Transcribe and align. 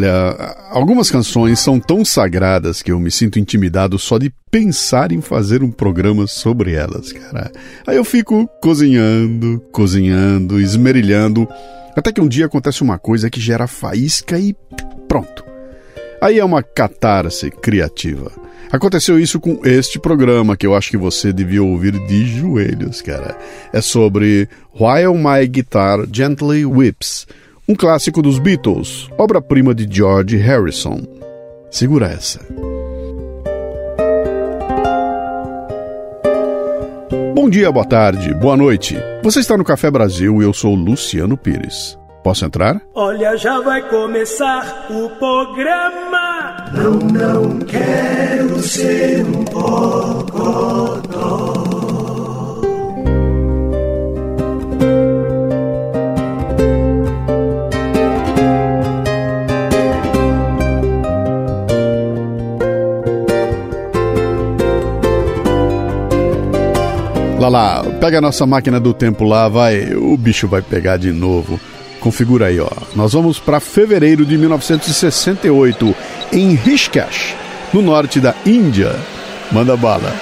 Olha, 0.00 0.56
algumas 0.70 1.10
canções 1.10 1.60
são 1.60 1.78
tão 1.78 2.06
sagradas 2.06 2.80
que 2.80 2.90
eu 2.90 2.98
me 2.98 3.10
sinto 3.10 3.38
intimidado 3.38 3.98
só 3.98 4.16
de 4.16 4.32
pensar 4.50 5.12
em 5.12 5.20
fazer 5.20 5.62
um 5.62 5.70
programa 5.70 6.26
sobre 6.26 6.72
elas, 6.72 7.12
cara. 7.12 7.52
Aí 7.86 7.98
eu 7.98 8.04
fico 8.04 8.48
cozinhando, 8.62 9.62
cozinhando, 9.70 10.58
esmerilhando, 10.58 11.46
até 11.94 12.10
que 12.12 12.20
um 12.20 12.26
dia 12.26 12.46
acontece 12.46 12.80
uma 12.80 12.98
coisa 12.98 13.28
que 13.28 13.38
gera 13.38 13.66
faísca 13.66 14.38
e 14.38 14.56
pronto. 15.06 15.44
Aí 16.18 16.38
é 16.38 16.44
uma 16.46 16.62
catarse 16.62 17.50
criativa. 17.50 18.32
Aconteceu 18.72 19.20
isso 19.20 19.38
com 19.38 19.60
este 19.66 19.98
programa 19.98 20.56
que 20.56 20.66
eu 20.66 20.74
acho 20.74 20.90
que 20.90 20.96
você 20.96 21.30
devia 21.30 21.62
ouvir 21.62 21.92
de 22.06 22.24
joelhos, 22.38 23.02
cara. 23.02 23.36
É 23.70 23.82
sobre 23.82 24.48
While 24.74 25.18
My 25.18 25.46
Guitar 25.46 26.06
Gently 26.10 26.64
Whips 26.64 27.26
um 27.70 27.74
clássico 27.76 28.20
dos 28.20 28.40
Beatles, 28.40 29.08
obra-prima 29.16 29.72
de 29.72 29.86
George 29.88 30.36
Harrison. 30.36 31.02
Segura 31.70 32.06
essa. 32.08 32.40
Bom 37.32 37.48
dia, 37.48 37.70
boa 37.70 37.86
tarde, 37.86 38.34
boa 38.34 38.56
noite. 38.56 38.96
Você 39.22 39.38
está 39.38 39.56
no 39.56 39.62
Café 39.62 39.88
Brasil 39.88 40.42
e 40.42 40.44
eu 40.44 40.52
sou 40.52 40.74
Luciano 40.74 41.36
Pires. 41.36 41.96
Posso 42.24 42.44
entrar? 42.44 42.82
Olha, 42.92 43.36
já 43.36 43.60
vai 43.60 43.88
começar 43.88 44.88
o 44.90 45.08
programa. 45.10 46.72
Não, 46.74 46.94
não 46.94 47.60
quero 47.60 48.58
ser 48.58 49.24
um 49.24 49.44
bocodó. 49.44 51.00
Lá 67.40 67.48
lá, 67.48 67.82
pega 67.98 68.18
a 68.18 68.20
nossa 68.20 68.44
máquina 68.44 68.78
do 68.78 68.92
tempo 68.92 69.24
lá, 69.24 69.48
vai, 69.48 69.94
o 69.94 70.14
bicho 70.14 70.46
vai 70.46 70.60
pegar 70.60 70.98
de 70.98 71.10
novo. 71.10 71.58
Configura 71.98 72.48
aí, 72.48 72.60
ó. 72.60 72.68
Nós 72.94 73.14
vamos 73.14 73.38
para 73.38 73.58
fevereiro 73.58 74.26
de 74.26 74.36
1968 74.36 75.96
em 76.34 76.54
Rishikesh, 76.54 77.34
no 77.72 77.80
norte 77.80 78.20
da 78.20 78.34
Índia. 78.44 78.94
Manda 79.50 79.74
bala. 79.74 80.12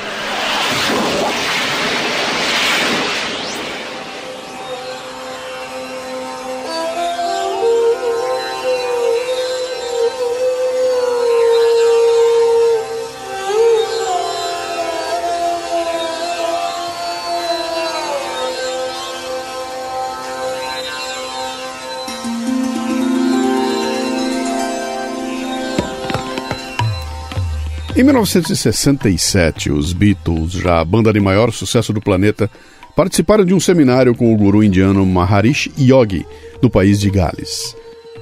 Em 27.99 28.05
1967, 28.05 29.73
os 29.73 29.93
Beatles, 29.93 30.53
já 30.53 30.79
a 30.79 30.85
banda 30.85 31.13
de 31.13 31.19
maior 31.19 31.53
sucesso 31.53 31.93
do 31.93 32.01
planeta, 32.01 32.49
participaram 32.95 33.45
de 33.45 33.53
um 33.53 33.59
seminário 33.59 34.15
com 34.15 34.33
o 34.33 34.37
guru 34.37 34.63
indiano 34.63 35.05
Maharishi 35.05 35.73
Yogi, 35.77 36.25
do 36.63 36.71
país 36.71 37.01
de 37.01 37.11
Gales. 37.11 37.75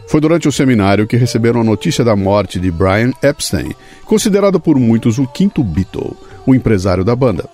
Foi 0.09 0.19
durante 0.19 0.49
o 0.49 0.53
seminário 0.53 1.07
que 1.07 1.15
receberam 1.15 1.61
a 1.61 1.65
notícia 1.65 2.03
da 2.03 2.17
morte 2.17 2.59
de 2.59 2.71
Brian 2.71 3.13
Epstein, 3.23 3.75
considerado 4.07 4.59
por 4.59 4.79
muitos 4.79 5.19
o 5.19 5.27
quinto 5.27 5.63
Beatle, 5.63 6.17
o 6.47 6.55
empresário 6.55 7.05
da 7.05 7.15
banda. 7.15 7.47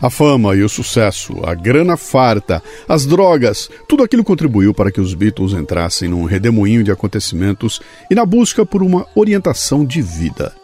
A 0.00 0.08
fama 0.08 0.54
e 0.54 0.62
o 0.62 0.68
sucesso, 0.68 1.44
a 1.44 1.56
grana 1.56 1.96
farta, 1.96 2.62
as 2.88 3.04
drogas, 3.04 3.68
tudo 3.88 4.04
aquilo 4.04 4.22
contribuiu 4.22 4.72
para 4.72 4.92
que 4.92 5.00
os 5.00 5.12
Beatles 5.12 5.54
entrassem 5.54 6.08
num 6.08 6.22
redemoinho 6.22 6.84
de 6.84 6.92
acontecimentos 6.92 7.80
e 8.08 8.14
na 8.14 8.24
busca 8.24 8.64
por 8.64 8.80
uma 8.80 9.04
orientação 9.16 9.84
de 9.84 10.00
vida. 10.00 10.54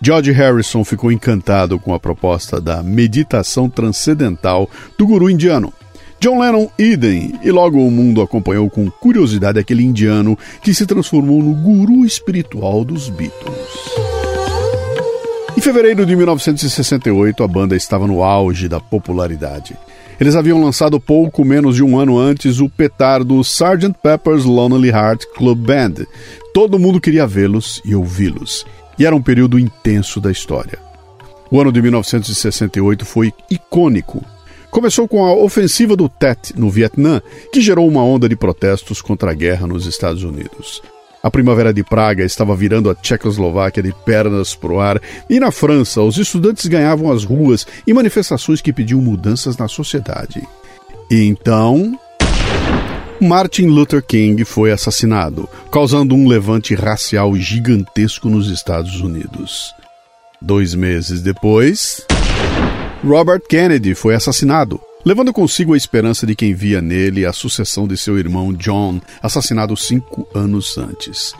George 0.00 0.30
Harrison 0.30 0.84
ficou 0.84 1.10
encantado 1.10 1.78
com 1.78 1.94
a 1.94 1.98
proposta 1.98 2.60
da 2.60 2.82
meditação 2.82 3.68
transcendental 3.68 4.68
do 4.98 5.06
guru 5.06 5.30
indiano. 5.30 5.72
John 6.20 6.38
Lennon, 6.40 6.68
idem, 6.78 7.38
e 7.42 7.50
logo 7.50 7.78
o 7.78 7.90
mundo 7.90 8.20
acompanhou 8.20 8.68
com 8.68 8.90
curiosidade 8.90 9.58
aquele 9.58 9.82
indiano 9.82 10.38
que 10.62 10.74
se 10.74 10.86
transformou 10.86 11.42
no 11.42 11.54
guru 11.54 12.04
espiritual 12.04 12.84
dos 12.84 13.08
Beatles. 13.08 13.56
Em 15.56 15.60
fevereiro 15.60 16.04
de 16.04 16.14
1968, 16.14 17.42
a 17.42 17.48
banda 17.48 17.74
estava 17.74 18.06
no 18.06 18.22
auge 18.22 18.68
da 18.68 18.78
popularidade. 18.78 19.76
Eles 20.20 20.36
haviam 20.36 20.62
lançado 20.62 21.00
pouco 21.00 21.44
menos 21.44 21.76
de 21.76 21.82
um 21.82 21.98
ano 21.98 22.18
antes 22.18 22.60
o 22.60 22.68
petardo 22.68 23.40
Sgt. 23.40 23.94
Pepper's 24.02 24.44
Lonely 24.44 24.88
Heart 24.88 25.24
Club 25.34 25.58
Band. 25.58 26.06
Todo 26.52 26.78
mundo 26.78 27.00
queria 27.00 27.26
vê-los 27.26 27.82
e 27.84 27.94
ouvi-los 27.94 28.64
e 28.98 29.06
era 29.06 29.14
um 29.14 29.22
período 29.22 29.58
intenso 29.58 30.20
da 30.20 30.30
história. 30.30 30.78
O 31.50 31.60
ano 31.60 31.70
de 31.70 31.80
1968 31.80 33.04
foi 33.04 33.32
icônico. 33.50 34.24
Começou 34.70 35.06
com 35.06 35.24
a 35.24 35.32
ofensiva 35.32 35.96
do 35.96 36.08
Tet 36.08 36.52
no 36.56 36.68
Vietnã, 36.68 37.22
que 37.52 37.60
gerou 37.60 37.88
uma 37.88 38.02
onda 38.02 38.28
de 38.28 38.36
protestos 38.36 39.00
contra 39.00 39.30
a 39.30 39.34
guerra 39.34 39.66
nos 39.66 39.86
Estados 39.86 40.22
Unidos. 40.22 40.82
A 41.22 41.30
Primavera 41.30 41.72
de 41.72 41.82
Praga 41.82 42.24
estava 42.24 42.54
virando 42.54 42.90
a 42.90 42.94
Tchecoslováquia 42.94 43.82
de 43.82 43.92
pernas 44.04 44.54
pro 44.54 44.78
ar, 44.78 45.00
e 45.28 45.40
na 45.40 45.50
França, 45.50 46.02
os 46.02 46.18
estudantes 46.18 46.66
ganhavam 46.66 47.10
as 47.10 47.24
ruas 47.24 47.66
em 47.86 47.92
manifestações 47.92 48.60
que 48.60 48.72
pediam 48.72 49.00
mudanças 49.00 49.56
na 49.56 49.66
sociedade. 49.66 50.46
E 51.10 51.24
então, 51.24 51.98
Martin 53.20 53.66
Luther 53.66 54.02
King 54.02 54.44
foi 54.44 54.70
assassinado, 54.70 55.48
causando 55.70 56.14
um 56.14 56.28
levante 56.28 56.74
racial 56.74 57.34
gigantesco 57.34 58.28
nos 58.28 58.50
Estados 58.50 59.00
Unidos. 59.00 59.74
Dois 60.40 60.74
meses 60.74 61.22
depois, 61.22 62.06
Robert 63.02 63.40
Kennedy 63.48 63.94
foi 63.94 64.14
assassinado, 64.14 64.78
levando 65.02 65.32
consigo 65.32 65.72
a 65.72 65.76
esperança 65.78 66.26
de 66.26 66.34
quem 66.34 66.52
via 66.52 66.82
nele 66.82 67.24
a 67.24 67.32
sucessão 67.32 67.88
de 67.88 67.96
seu 67.96 68.18
irmão 68.18 68.52
John, 68.52 69.00
assassinado 69.22 69.74
cinco 69.78 70.28
anos 70.34 70.76
antes. 70.76 71.32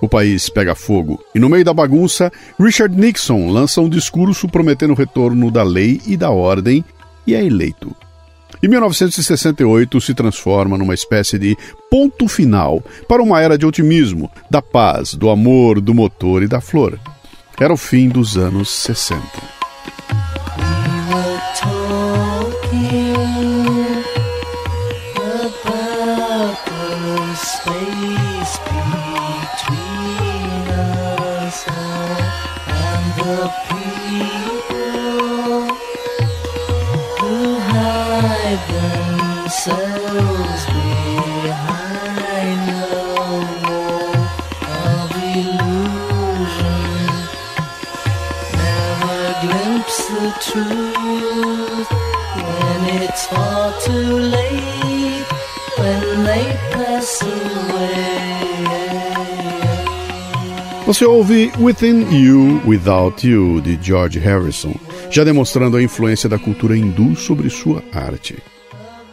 O 0.00 0.08
país 0.08 0.48
pega 0.48 0.76
fogo 0.76 1.20
e, 1.34 1.40
no 1.40 1.48
meio 1.48 1.64
da 1.64 1.74
bagunça, 1.74 2.30
Richard 2.60 2.94
Nixon 2.96 3.50
lança 3.50 3.80
um 3.80 3.88
discurso 3.88 4.46
prometendo 4.46 4.92
o 4.92 4.96
retorno 4.96 5.50
da 5.50 5.64
lei 5.64 6.00
e 6.06 6.16
da 6.16 6.30
ordem 6.30 6.84
e 7.26 7.34
é 7.34 7.44
eleito. 7.44 7.96
E 8.62 8.68
1968 8.68 10.00
se 10.00 10.14
transforma 10.14 10.78
numa 10.78 10.94
espécie 10.94 11.38
de 11.38 11.56
ponto 11.90 12.28
final 12.28 12.82
para 13.08 13.22
uma 13.22 13.40
era 13.40 13.56
de 13.58 13.66
otimismo, 13.66 14.30
da 14.50 14.62
paz, 14.62 15.14
do 15.14 15.30
amor, 15.30 15.80
do 15.80 15.94
motor 15.94 16.42
e 16.42 16.48
da 16.48 16.60
flor. 16.60 16.98
Era 17.58 17.72
o 17.72 17.76
fim 17.76 18.08
dos 18.08 18.36
anos 18.36 18.68
60. 18.68 19.56
truth 21.56 23.05
Você 60.96 61.04
ouve 61.04 61.52
Within 61.60 62.06
You, 62.10 62.62
Without 62.66 63.28
You, 63.28 63.60
de 63.60 63.78
George 63.82 64.18
Harrison, 64.18 64.74
já 65.10 65.24
demonstrando 65.24 65.76
a 65.76 65.82
influência 65.82 66.26
da 66.26 66.38
cultura 66.38 66.74
hindu 66.74 67.14
sobre 67.14 67.50
sua 67.50 67.82
arte. 67.92 68.38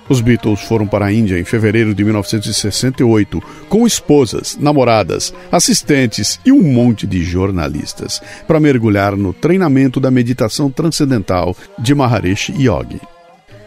Os 0.07 0.21
Beatles 0.21 0.61
foram 0.61 0.87
para 0.87 1.07
a 1.07 1.11
Índia 1.11 1.37
em 1.37 1.43
fevereiro 1.43 1.93
de 1.93 2.01
1968 2.05 3.43
com 3.67 3.85
esposas, 3.85 4.57
namoradas, 4.57 5.33
assistentes 5.51 6.39
e 6.45 6.53
um 6.53 6.63
monte 6.63 7.05
de 7.05 7.21
jornalistas 7.21 8.21
para 8.47 8.61
mergulhar 8.61 9.17
no 9.17 9.33
treinamento 9.33 9.99
da 9.99 10.09
meditação 10.09 10.71
transcendental 10.71 11.53
de 11.77 11.93
Maharishi 11.93 12.53
Yogi. 12.53 13.01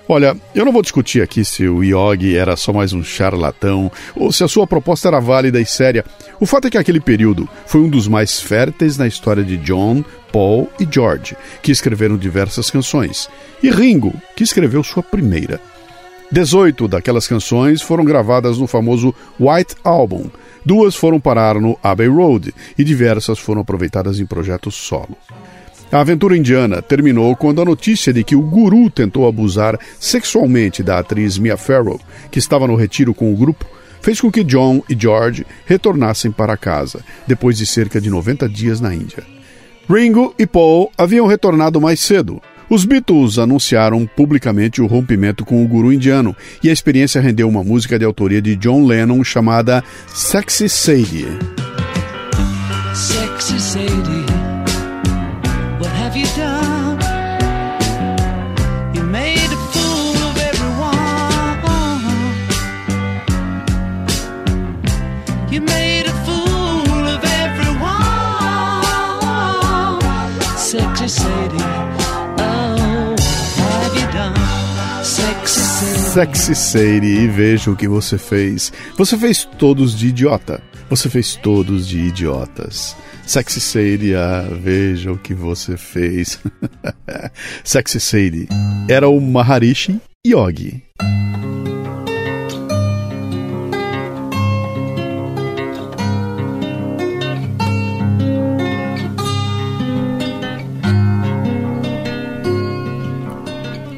Olha, 0.08 0.36
eu 0.54 0.64
não 0.64 0.72
vou 0.72 0.82
discutir 0.82 1.20
aqui 1.20 1.44
se 1.44 1.66
o 1.66 1.82
Yogi 1.82 2.36
era 2.36 2.54
só 2.54 2.72
mais 2.72 2.92
um 2.92 3.02
charlatão 3.02 3.90
ou 4.14 4.30
se 4.30 4.44
a 4.44 4.48
sua 4.48 4.64
proposta 4.64 5.08
era 5.08 5.18
válida 5.18 5.60
e 5.60 5.66
séria. 5.66 6.04
O 6.38 6.46
fato 6.46 6.68
é 6.68 6.70
que 6.70 6.78
aquele 6.78 7.00
período 7.00 7.48
foi 7.66 7.80
um 7.80 7.88
dos 7.88 8.06
mais 8.06 8.40
férteis 8.40 8.96
na 8.96 9.08
história 9.08 9.42
de 9.42 9.56
John, 9.56 10.04
Paul 10.30 10.70
e 10.78 10.86
George, 10.88 11.36
que 11.60 11.72
escreveram 11.72 12.16
diversas 12.16 12.70
canções, 12.70 13.28
e 13.60 13.68
Ringo, 13.68 14.14
que 14.36 14.44
escreveu 14.44 14.84
sua 14.84 15.02
primeira. 15.02 15.60
Dezoito 16.30 16.86
daquelas 16.86 17.26
canções 17.26 17.82
foram 17.82 18.04
gravadas 18.04 18.58
no 18.58 18.68
famoso 18.68 19.12
White 19.40 19.74
Album, 19.82 20.30
duas 20.64 20.94
foram 20.94 21.18
parar 21.18 21.60
no 21.60 21.76
Abbey 21.82 22.08
Road 22.08 22.54
e 22.78 22.84
diversas 22.84 23.40
foram 23.40 23.62
aproveitadas 23.62 24.20
em 24.20 24.26
projetos 24.26 24.76
solo. 24.76 25.16
A 25.90 26.00
aventura 26.00 26.36
indiana 26.36 26.82
terminou 26.82 27.34
quando 27.36 27.62
a 27.62 27.64
notícia 27.64 28.12
de 28.12 28.24
que 28.24 28.34
o 28.34 28.42
guru 28.42 28.90
tentou 28.90 29.28
abusar 29.28 29.78
sexualmente 30.00 30.82
da 30.82 30.98
atriz 30.98 31.38
Mia 31.38 31.56
Farrow, 31.56 32.00
que 32.30 32.38
estava 32.38 32.66
no 32.66 32.74
retiro 32.74 33.14
com 33.14 33.32
o 33.32 33.36
grupo, 33.36 33.64
fez 34.00 34.20
com 34.20 34.30
que 34.30 34.44
John 34.44 34.82
e 34.88 34.96
George 34.98 35.46
retornassem 35.64 36.30
para 36.30 36.56
casa, 36.56 37.04
depois 37.26 37.56
de 37.56 37.66
cerca 37.66 38.00
de 38.00 38.10
90 38.10 38.48
dias 38.48 38.80
na 38.80 38.94
Índia. 38.94 39.24
Ringo 39.88 40.34
e 40.36 40.46
Paul 40.46 40.90
haviam 40.98 41.26
retornado 41.26 41.80
mais 41.80 42.00
cedo. 42.00 42.42
Os 42.68 42.84
Beatles 42.84 43.38
anunciaram 43.38 44.04
publicamente 44.06 44.82
o 44.82 44.86
rompimento 44.86 45.44
com 45.44 45.64
o 45.64 45.68
guru 45.68 45.92
indiano 45.92 46.34
e 46.64 46.68
a 46.68 46.72
experiência 46.72 47.20
rendeu 47.20 47.48
uma 47.48 47.62
música 47.62 47.96
de 47.96 48.04
autoria 48.04 48.42
de 48.42 48.56
John 48.56 48.84
Lennon 48.84 49.22
chamada 49.22 49.84
Sexy 50.08 50.68
Sadie. 50.68 51.28
Sexy 52.92 53.60
Sadie. 53.60 54.35
Sexy 76.16 76.54
Sadie 76.54 77.24
e 77.24 77.28
veja 77.28 77.70
o 77.70 77.76
que 77.76 77.86
você 77.86 78.16
fez. 78.16 78.72
Você 78.96 79.18
fez 79.18 79.44
todos 79.44 79.94
de 79.94 80.06
idiota. 80.06 80.62
Você 80.88 81.10
fez 81.10 81.36
todos 81.36 81.86
de 81.86 81.98
idiotas. 81.98 82.96
Sexy 83.26 83.60
Sadie, 83.60 84.14
ah, 84.14 84.48
veja 84.50 85.12
o 85.12 85.18
que 85.18 85.34
você 85.34 85.76
fez. 85.76 86.40
Sexy 87.62 88.00
Sadie 88.00 88.48
era 88.88 89.06
o 89.06 89.20
Maharishi 89.20 90.00
Yogi. 90.26 90.82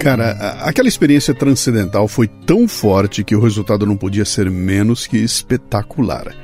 Cara, 0.09 0.31
aquela 0.63 0.89
experiência 0.89 1.35
transcendental 1.35 2.09
foi 2.09 2.27
tão 2.27 2.67
forte 2.67 3.23
que 3.23 3.37
o 3.37 3.43
resultado 3.43 3.85
não 3.85 3.95
podia 3.95 4.25
ser 4.25 4.51
menos 4.51 5.07
que 5.07 5.19
espetacular. 5.19 6.35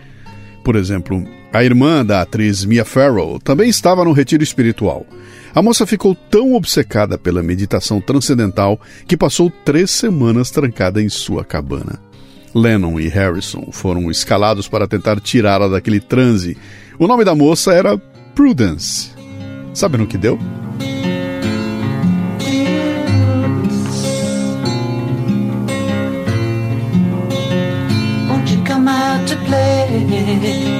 Por 0.62 0.76
exemplo, 0.76 1.26
a 1.50 1.64
irmã 1.64 2.04
da 2.04 2.20
atriz 2.20 2.62
Mia 2.66 2.84
Farrow 2.84 3.38
também 3.38 3.70
estava 3.70 4.04
no 4.04 4.12
retiro 4.12 4.42
espiritual. 4.42 5.06
A 5.54 5.62
moça 5.62 5.86
ficou 5.86 6.14
tão 6.14 6.52
obcecada 6.52 7.16
pela 7.16 7.42
meditação 7.42 8.02
transcendental 8.02 8.78
que 9.08 9.16
passou 9.16 9.50
três 9.64 9.90
semanas 9.90 10.50
trancada 10.50 11.00
em 11.02 11.08
sua 11.08 11.42
cabana. 11.42 11.98
Lennon 12.54 13.00
e 13.00 13.08
Harrison 13.08 13.70
foram 13.72 14.10
escalados 14.10 14.68
para 14.68 14.86
tentar 14.86 15.18
tirá-la 15.20 15.68
daquele 15.68 16.00
transe. 16.00 16.54
O 16.98 17.06
nome 17.06 17.24
da 17.24 17.34
moça 17.34 17.72
era 17.72 17.96
Prudence. 18.34 19.08
Sabe 19.72 19.96
no 19.96 20.06
que 20.06 20.18
deu? 20.18 20.38
Yeah. 30.06 30.73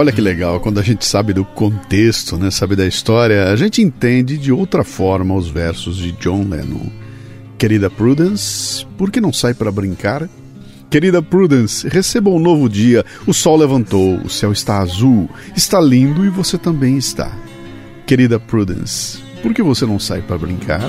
Olha 0.00 0.12
que 0.12 0.20
legal, 0.20 0.60
quando 0.60 0.78
a 0.78 0.82
gente 0.84 1.04
sabe 1.04 1.32
do 1.32 1.44
contexto, 1.44 2.38
né, 2.38 2.52
sabe 2.52 2.76
da 2.76 2.86
história, 2.86 3.50
a 3.50 3.56
gente 3.56 3.82
entende 3.82 4.38
de 4.38 4.52
outra 4.52 4.84
forma 4.84 5.34
os 5.34 5.48
versos 5.48 5.96
de 5.96 6.12
John 6.12 6.44
Lennon. 6.48 6.86
Querida 7.58 7.90
Prudence, 7.90 8.86
por 8.96 9.10
que 9.10 9.20
não 9.20 9.32
sai 9.32 9.54
para 9.54 9.72
brincar? 9.72 10.28
Querida 10.88 11.20
Prudence, 11.20 11.88
receba 11.88 12.30
um 12.30 12.38
novo 12.38 12.68
dia. 12.68 13.04
O 13.26 13.34
sol 13.34 13.56
levantou, 13.56 14.18
o 14.18 14.30
céu 14.30 14.52
está 14.52 14.78
azul, 14.78 15.28
está 15.56 15.80
lindo 15.80 16.24
e 16.24 16.28
você 16.28 16.56
também 16.56 16.96
está. 16.96 17.36
Querida 18.06 18.38
Prudence, 18.38 19.18
por 19.42 19.52
que 19.52 19.64
você 19.64 19.84
não 19.84 19.98
sai 19.98 20.22
para 20.22 20.38
brincar? 20.38 20.88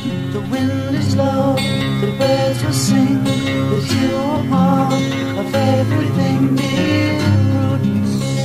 The 5.90 6.09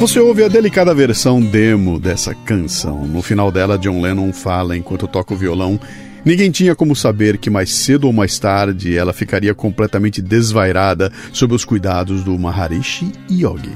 Você 0.04 0.20
ouve 0.20 0.44
a 0.44 0.48
delicada 0.48 0.92
versão 0.92 1.40
demo 1.40 1.98
dessa 1.98 2.34
canção. 2.34 3.06
No 3.06 3.22
final 3.22 3.50
dela, 3.50 3.78
John 3.78 4.02
Lennon 4.02 4.34
fala 4.34 4.76
enquanto 4.76 5.08
toca 5.08 5.32
o 5.32 5.36
violão. 5.36 5.80
Ninguém 6.22 6.50
tinha 6.50 6.74
como 6.74 6.94
saber 6.94 7.38
que 7.38 7.48
mais 7.48 7.72
cedo 7.72 8.06
ou 8.06 8.12
mais 8.12 8.38
tarde 8.38 8.98
ela 8.98 9.14
ficaria 9.14 9.54
completamente 9.54 10.20
desvairada 10.20 11.10
sob 11.32 11.54
os 11.54 11.64
cuidados 11.64 12.22
do 12.22 12.38
Maharishi 12.38 13.12
Yogi. 13.30 13.72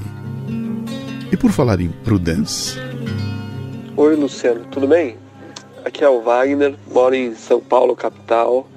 E 1.31 1.35
por 1.35 1.51
falar 1.51 1.81
em 1.81 1.89
Prudence. 1.89 2.77
Oi, 3.97 4.15
Luciano, 4.15 4.65
tudo 4.69 4.85
bem? 4.85 5.17
Aqui 5.83 6.03
é 6.03 6.09
o 6.09 6.21
Wagner, 6.21 6.75
moro 6.93 7.15
em 7.15 7.33
São 7.33 7.59
Paulo, 7.59 7.95
capital, 7.95 8.69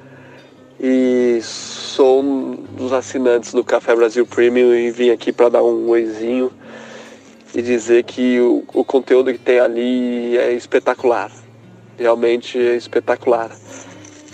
e 0.81 1.39
sou 1.43 2.23
um 2.23 2.65
dos 2.79 2.95
assinantes 2.95 3.53
do 3.53 3.63
Café 3.63 3.95
Brasil 3.95 4.25
Premium 4.25 4.73
e 4.73 4.91
vim 4.91 5.11
aqui 5.11 5.31
para 5.31 5.51
dar 5.51 5.63
um 5.63 5.91
oizinho 5.91 6.51
e 7.55 7.61
dizer 7.61 8.05
que 8.05 8.41
o, 8.41 8.65
o 8.73 8.85
conteúdo 8.85 9.33
que 9.33 9.39
tem 9.39 9.61
ali 9.61 10.37
é 10.39 10.53
espetacular. 10.53 11.31
Realmente 11.99 12.59
é 12.59 12.77
espetacular. 12.77 13.51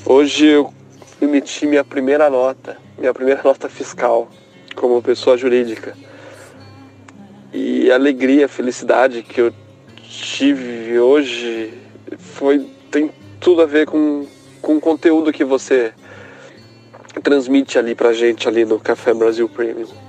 Hoje 0.06 0.46
eu 0.46 0.72
emiti 1.20 1.66
minha 1.66 1.84
primeira 1.84 2.30
nota, 2.30 2.76
minha 2.96 3.12
primeira 3.12 3.42
nota 3.44 3.68
fiscal 3.68 4.28
como 4.74 5.02
pessoa 5.02 5.36
jurídica. 5.36 5.96
E 7.52 7.90
a 7.90 7.94
alegria, 7.94 8.46
a 8.46 8.48
felicidade 8.48 9.22
que 9.22 9.40
eu 9.40 9.52
tive 10.02 10.98
hoje 10.98 11.74
foi 12.18 12.66
tem 12.90 13.10
tudo 13.40 13.62
a 13.62 13.66
ver 13.66 13.86
com, 13.86 14.26
com 14.62 14.76
o 14.76 14.80
conteúdo 14.80 15.32
que 15.32 15.44
você 15.44 15.92
transmite 17.22 17.78
ali 17.78 17.94
pra 17.94 18.12
gente 18.12 18.48
ali 18.48 18.64
no 18.64 18.78
Café 18.78 19.12
Brasil 19.12 19.48
Premium 19.48 20.07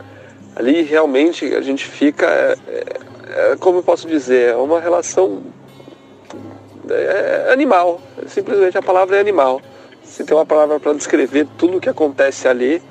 ali 0.55 0.81
realmente 0.81 1.45
a 1.55 1.61
gente 1.61 1.85
fica, 1.85 2.25
é, 2.25 2.57
é, 2.67 3.51
é, 3.51 3.55
como 3.57 3.79
eu 3.79 3.83
posso 3.83 4.07
dizer, 4.07 4.49
é 4.49 4.55
uma 4.55 4.79
relação 4.79 5.43
é, 6.89 7.47
é 7.47 7.53
animal, 7.53 8.01
simplesmente 8.27 8.77
a 8.77 8.81
palavra 8.81 9.17
é 9.17 9.19
animal. 9.19 9.61
Se 10.03 10.23
tem 10.23 10.35
uma 10.35 10.45
palavra 10.45 10.79
para 10.79 10.93
descrever 10.93 11.47
tudo 11.57 11.77
o 11.77 11.79
que 11.79 11.89
acontece 11.89 12.47
ali, 12.47 12.81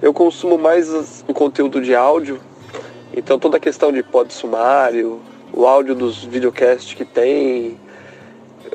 eu 0.00 0.12
consumo 0.12 0.56
mais 0.56 1.22
o 1.26 1.34
conteúdo 1.34 1.80
de 1.80 1.94
áudio, 1.94 2.40
então 3.14 3.38
toda 3.38 3.58
a 3.58 3.60
questão 3.60 3.92
de 3.92 4.02
pod 4.02 4.32
sumário, 4.32 5.20
o 5.52 5.66
áudio 5.66 5.94
dos 5.94 6.24
videocasts 6.24 6.94
que 6.94 7.04
tem, 7.04 7.78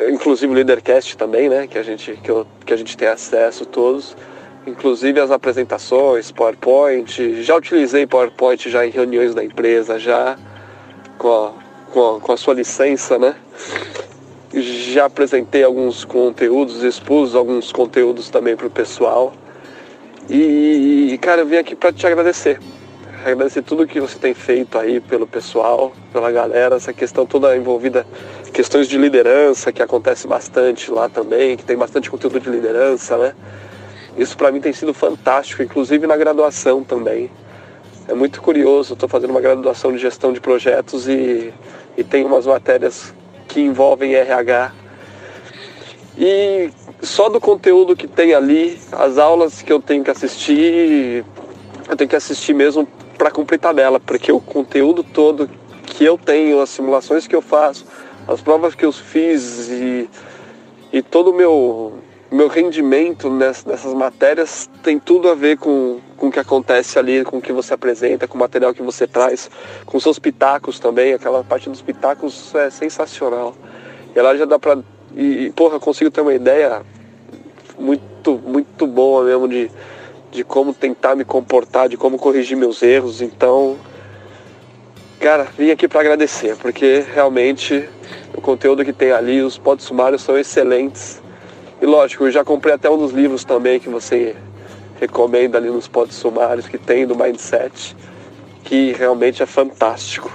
inclusive 0.09 0.51
o 0.51 0.55
Leadercast 0.55 1.17
também, 1.17 1.49
né, 1.49 1.67
que 1.67 1.77
a 1.77 1.83
gente, 1.83 2.13
que, 2.23 2.29
eu, 2.29 2.45
que 2.65 2.73
a 2.73 2.77
gente 2.77 2.95
tem 2.95 3.07
acesso 3.07 3.65
todos, 3.65 4.15
inclusive 4.65 5.19
as 5.19 5.31
apresentações, 5.31 6.31
PowerPoint. 6.31 7.41
Já 7.43 7.55
utilizei 7.55 8.05
PowerPoint 8.05 8.69
já 8.69 8.85
em 8.85 8.89
reuniões 8.89 9.33
da 9.33 9.43
empresa, 9.43 9.97
já 9.97 10.37
com 11.17 11.31
a, 11.31 11.51
com 11.91 12.15
a, 12.15 12.19
com 12.19 12.31
a 12.31 12.37
sua 12.37 12.53
licença, 12.53 13.17
né? 13.17 13.35
Já 14.53 15.05
apresentei 15.05 15.63
alguns 15.63 16.03
conteúdos, 16.03 16.83
expus 16.83 17.35
alguns 17.35 17.71
conteúdos 17.71 18.29
também 18.29 18.55
para 18.55 18.67
o 18.67 18.69
pessoal. 18.69 19.33
E, 20.29 21.17
cara, 21.21 21.41
eu 21.41 21.45
vim 21.45 21.57
aqui 21.57 21.75
para 21.75 21.91
te 21.91 22.05
agradecer. 22.05 22.59
Agradecer 23.23 23.61
tudo 23.61 23.85
que 23.85 23.99
você 23.99 24.17
tem 24.17 24.33
feito 24.33 24.77
aí 24.77 24.99
pelo 24.99 25.27
pessoal, 25.27 25.93
pela 26.11 26.31
galera, 26.31 26.75
essa 26.75 26.91
questão 26.91 27.25
toda 27.25 27.55
envolvida, 27.55 28.05
questões 28.51 28.87
de 28.87 28.97
liderança 28.97 29.71
que 29.71 29.81
acontece 29.81 30.27
bastante 30.27 30.89
lá 30.89 31.07
também, 31.07 31.55
que 31.55 31.63
tem 31.63 31.77
bastante 31.77 32.09
conteúdo 32.09 32.39
de 32.39 32.49
liderança, 32.49 33.17
né? 33.17 33.35
Isso 34.21 34.37
para 34.37 34.51
mim 34.51 34.61
tem 34.61 34.71
sido 34.71 34.93
fantástico, 34.93 35.63
inclusive 35.63 36.05
na 36.05 36.15
graduação 36.15 36.83
também. 36.83 37.31
É 38.07 38.13
muito 38.13 38.39
curioso, 38.39 38.93
estou 38.93 39.09
fazendo 39.09 39.31
uma 39.31 39.41
graduação 39.41 39.91
de 39.91 39.97
gestão 39.97 40.31
de 40.31 40.39
projetos 40.39 41.07
e, 41.07 41.51
e 41.97 42.03
tem 42.03 42.23
umas 42.23 42.45
matérias 42.45 43.15
que 43.47 43.59
envolvem 43.59 44.13
RH. 44.13 44.73
E 46.15 46.69
só 47.01 47.29
do 47.29 47.39
conteúdo 47.39 47.95
que 47.95 48.05
tem 48.07 48.35
ali, 48.35 48.79
as 48.91 49.17
aulas 49.17 49.63
que 49.63 49.73
eu 49.73 49.81
tenho 49.81 50.03
que 50.03 50.11
assistir, 50.11 51.25
eu 51.89 51.95
tenho 51.95 52.07
que 52.07 52.15
assistir 52.15 52.53
mesmo 52.53 52.87
para 53.17 53.31
cumprir 53.31 53.57
tabela, 53.57 53.99
porque 53.99 54.31
o 54.31 54.39
conteúdo 54.39 55.03
todo 55.03 55.49
que 55.83 56.05
eu 56.05 56.15
tenho, 56.15 56.61
as 56.61 56.69
simulações 56.69 57.25
que 57.25 57.35
eu 57.35 57.41
faço, 57.41 57.87
as 58.27 58.39
provas 58.39 58.75
que 58.75 58.85
eu 58.85 58.91
fiz 58.91 59.67
e, 59.67 60.07
e 60.93 61.01
todo 61.01 61.31
o 61.31 61.33
meu 61.33 62.10
meu 62.31 62.47
rendimento 62.47 63.29
nessas 63.29 63.93
matérias 63.93 64.69
tem 64.81 64.97
tudo 64.97 65.27
a 65.27 65.35
ver 65.35 65.57
com, 65.57 65.99
com 66.15 66.27
o 66.29 66.31
que 66.31 66.39
acontece 66.39 66.97
ali, 66.97 67.25
com 67.25 67.37
o 67.37 67.41
que 67.41 67.51
você 67.51 67.73
apresenta, 67.73 68.25
com 68.25 68.35
o 68.35 68.39
material 68.39 68.73
que 68.73 68.81
você 68.81 69.05
traz, 69.05 69.51
com 69.85 69.99
seus 69.99 70.17
pitacos 70.17 70.79
também. 70.79 71.13
Aquela 71.13 71.43
parte 71.43 71.69
dos 71.69 71.81
pitacos 71.81 72.55
é 72.55 72.69
sensacional. 72.69 73.53
E 74.15 74.21
lá 74.21 74.33
já 74.37 74.45
dá 74.45 74.57
pra. 74.57 74.77
E, 75.13 75.51
porra, 75.53 75.77
consigo 75.77 76.09
ter 76.09 76.21
uma 76.21 76.33
ideia 76.33 76.81
muito, 77.77 78.37
muito 78.37 78.87
boa 78.87 79.25
mesmo 79.25 79.45
de, 79.49 79.69
de 80.31 80.45
como 80.45 80.73
tentar 80.73 81.17
me 81.17 81.25
comportar, 81.25 81.89
de 81.89 81.97
como 81.97 82.17
corrigir 82.17 82.55
meus 82.55 82.81
erros. 82.81 83.21
Então, 83.21 83.77
cara, 85.19 85.47
vim 85.57 85.69
aqui 85.69 85.85
para 85.85 85.99
agradecer, 85.99 86.55
porque 86.55 87.03
realmente 87.13 87.89
o 88.33 88.39
conteúdo 88.39 88.85
que 88.85 88.93
tem 88.93 89.11
ali, 89.11 89.41
os 89.41 89.57
pods 89.57 89.83
sumários 89.83 90.21
são 90.21 90.37
excelentes 90.37 91.20
e 91.81 91.85
lógico, 91.85 92.25
eu 92.25 92.31
já 92.31 92.43
comprei 92.43 92.75
até 92.75 92.89
um 92.89 92.97
dos 92.97 93.11
livros 93.11 93.43
também 93.43 93.79
que 93.79 93.89
você 93.89 94.35
recomenda 94.99 95.57
ali 95.57 95.67
nos 95.69 95.87
pods 95.87 96.15
sumários 96.15 96.67
que 96.67 96.77
tem 96.77 97.07
do 97.07 97.15
Mindset, 97.15 97.95
que 98.63 98.91
realmente 98.91 99.41
é 99.41 99.47
fantástico. 99.47 100.31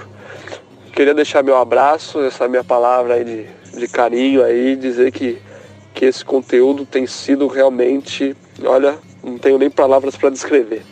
Queria 0.93 1.15
deixar 1.15 1.45
meu 1.45 1.57
abraço, 1.57 2.21
essa 2.21 2.49
minha 2.49 2.65
palavra 2.65 3.15
aí 3.15 3.25
de, 3.25 3.47
de 3.79 3.87
carinho 3.87 4.43
aí, 4.43 4.75
dizer 4.75 5.13
que, 5.13 5.39
que 5.95 6.05
esse 6.05 6.25
conteúdo 6.25 6.85
tem 6.85 7.07
sido 7.07 7.47
realmente, 7.47 8.37
olha, 8.65 8.99
não 9.23 9.39
tenho 9.39 9.57
nem 9.57 9.71
palavras 9.71 10.17
para 10.17 10.31
descrever. 10.31 10.83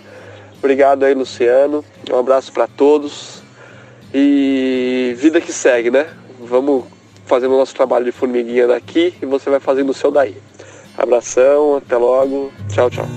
Obrigado 0.58 1.02
aí, 1.02 1.14
Luciano. 1.14 1.84
Um 2.10 2.18
abraço 2.18 2.52
para 2.52 2.66
todos. 2.66 3.42
E 4.14 5.14
vida 5.16 5.40
que 5.40 5.52
segue, 5.52 5.90
né? 5.90 6.06
Vamos 6.40 6.84
fazendo 7.26 7.54
o 7.54 7.58
nosso 7.58 7.74
trabalho 7.74 8.04
de 8.04 8.12
formiguinha 8.12 8.66
daqui 8.66 9.14
e 9.20 9.26
você 9.26 9.50
vai 9.50 9.60
fazendo 9.60 9.90
o 9.90 9.94
seu 9.94 10.10
daí. 10.10 10.36
Abração, 10.96 11.76
até 11.76 11.96
logo. 11.96 12.52
Tchau, 12.68 12.90
tchau. 12.90 13.08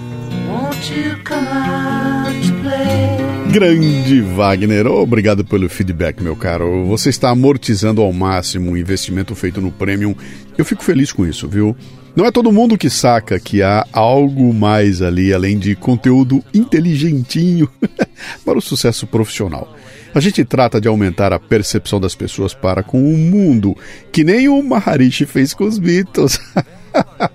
Grande 3.51 4.21
Wagner, 4.21 4.87
obrigado 4.87 5.43
pelo 5.43 5.69
feedback, 5.69 6.21
meu 6.21 6.35
caro. 6.35 6.85
Você 6.85 7.09
está 7.09 7.29
amortizando 7.29 8.01
ao 8.01 8.11
máximo 8.11 8.71
o 8.71 8.77
investimento 8.77 9.33
feito 9.35 9.61
no 9.61 9.71
Premium. 9.71 10.15
Eu 10.57 10.65
fico 10.65 10.83
feliz 10.83 11.11
com 11.11 11.25
isso, 11.25 11.47
viu? 11.47 11.75
Não 12.15 12.25
é 12.25 12.31
todo 12.31 12.51
mundo 12.51 12.77
que 12.77 12.89
saca 12.89 13.39
que 13.39 13.61
há 13.61 13.85
algo 13.93 14.53
mais 14.53 15.01
ali, 15.01 15.33
além 15.33 15.57
de 15.57 15.75
conteúdo 15.75 16.43
inteligentinho 16.53 17.69
para 18.43 18.57
o 18.57 18.61
sucesso 18.61 19.05
profissional. 19.05 19.71
A 20.13 20.19
gente 20.19 20.43
trata 20.43 20.79
de 20.81 20.87
aumentar 20.87 21.33
a 21.33 21.39
percepção 21.39 21.99
das 21.99 22.15
pessoas 22.15 22.53
para 22.53 22.83
com 22.83 22.99
o 22.99 23.17
mundo, 23.17 23.75
que 24.11 24.23
nem 24.23 24.47
o 24.47 24.61
Maharishi 24.63 25.25
fez 25.25 25.53
com 25.53 25.65
os 25.65 25.77
Beatles. 25.77 26.39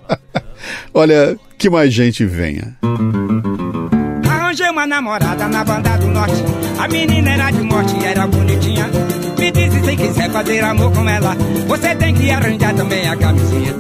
Olha, 0.95 1.37
que 1.59 1.71
mais 1.71 1.93
gente 1.93 2.25
venha. 2.25 2.76
Arranjei 4.29 4.69
uma 4.71 4.87
namorada 4.87 5.49
na 5.49 5.64
banda 5.64 5.97
do 5.99 6.09
norte. 6.09 6.43
A 6.79 6.88
menina 6.88 7.31
era 7.31 7.50
de 7.50 7.62
morte, 7.62 8.05
era 8.05 8.26
bonitinha. 8.26 8.91
Me 9.38 9.50
disse 9.50 9.81
se 9.83 9.97
quiser 9.97 10.31
fazer 10.31 10.62
amor 10.62 10.93
com 10.93 11.09
ela, 11.09 11.35
você 11.67 11.95
tem 11.95 12.14
que 12.14 12.31
arranjar 12.31 12.75
também 12.75 13.09
a 13.09 13.17
camisinha. 13.17 13.75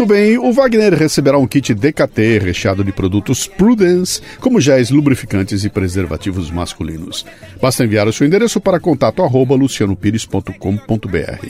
Muito 0.00 0.14
bem, 0.14 0.38
o 0.38 0.50
Wagner 0.50 0.94
receberá 0.94 1.36
um 1.36 1.46
kit 1.46 1.74
DKT 1.74 2.38
recheado 2.38 2.82
de 2.82 2.90
produtos 2.90 3.46
Prudence, 3.46 4.22
como 4.40 4.58
géis 4.58 4.88
lubrificantes 4.88 5.62
e 5.62 5.68
preservativos 5.68 6.50
masculinos. 6.50 7.26
Basta 7.60 7.84
enviar 7.84 8.08
o 8.08 8.12
seu 8.12 8.26
endereço 8.26 8.62
para 8.62 8.80
contato 8.80 9.22
arroba 9.22 9.54
lucianopires.com.br. 9.54 11.46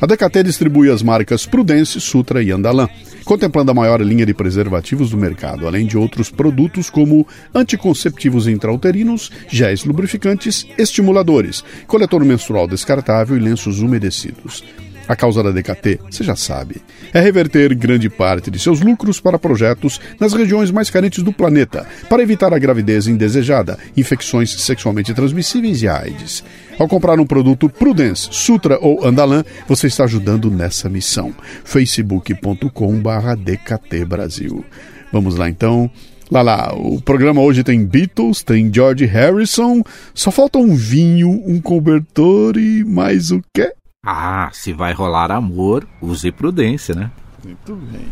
A 0.00 0.06
DKT 0.06 0.42
distribui 0.42 0.90
as 0.90 1.04
marcas 1.04 1.46
Prudence, 1.46 2.00
Sutra 2.00 2.42
e 2.42 2.50
Andalan, 2.50 2.88
contemplando 3.24 3.70
a 3.70 3.74
maior 3.74 4.00
linha 4.00 4.26
de 4.26 4.34
preservativos 4.34 5.10
do 5.10 5.16
mercado, 5.16 5.64
além 5.64 5.86
de 5.86 5.96
outros 5.96 6.28
produtos 6.28 6.90
como 6.90 7.24
anticonceptivos 7.54 8.48
intrauterinos, 8.48 9.30
géis 9.46 9.84
lubrificantes, 9.84 10.66
estimuladores, 10.76 11.62
coletor 11.86 12.24
menstrual 12.24 12.66
descartável 12.66 13.36
e 13.36 13.40
lenços 13.40 13.78
umedecidos. 13.78 14.64
A 15.06 15.14
causa 15.14 15.42
da 15.42 15.50
DKT, 15.50 16.00
você 16.10 16.24
já 16.24 16.34
sabe, 16.34 16.80
é 17.12 17.20
reverter 17.20 17.74
grande 17.74 18.08
parte 18.08 18.50
de 18.50 18.58
seus 18.58 18.80
lucros 18.80 19.20
para 19.20 19.38
projetos 19.38 20.00
nas 20.18 20.32
regiões 20.32 20.70
mais 20.70 20.88
carentes 20.88 21.22
do 21.22 21.30
planeta, 21.32 21.86
para 22.08 22.22
evitar 22.22 22.54
a 22.54 22.58
gravidez 22.58 23.06
indesejada, 23.06 23.78
infecções 23.94 24.50
sexualmente 24.62 25.12
transmissíveis 25.12 25.82
e 25.82 25.88
AIDS. 25.88 26.42
Ao 26.78 26.88
comprar 26.88 27.20
um 27.20 27.26
produto 27.26 27.68
Prudence, 27.68 28.30
Sutra 28.32 28.78
ou 28.80 29.06
Andalan, 29.06 29.44
você 29.68 29.88
está 29.88 30.04
ajudando 30.04 30.50
nessa 30.50 30.88
missão. 30.88 31.34
facebook.com/dkt 31.64 34.04
Brasil. 34.06 34.64
Vamos 35.12 35.36
lá 35.36 35.50
então. 35.50 35.90
Lá 36.30 36.40
lá, 36.40 36.74
o 36.74 37.02
programa 37.02 37.42
hoje 37.42 37.62
tem 37.62 37.84
Beatles, 37.84 38.42
tem 38.42 38.72
George 38.72 39.04
Harrison, 39.04 39.82
só 40.14 40.30
falta 40.30 40.58
um 40.58 40.74
vinho, 40.74 41.28
um 41.46 41.60
cobertor 41.60 42.56
e 42.56 42.82
mais 42.82 43.30
o 43.30 43.42
quê? 43.54 43.74
Ah, 44.04 44.50
se 44.52 44.72
vai 44.72 44.92
rolar 44.92 45.30
amor, 45.32 45.86
use 46.00 46.30
prudência, 46.30 46.94
né? 46.94 47.10
Muito 47.42 47.74
bem. 47.74 48.06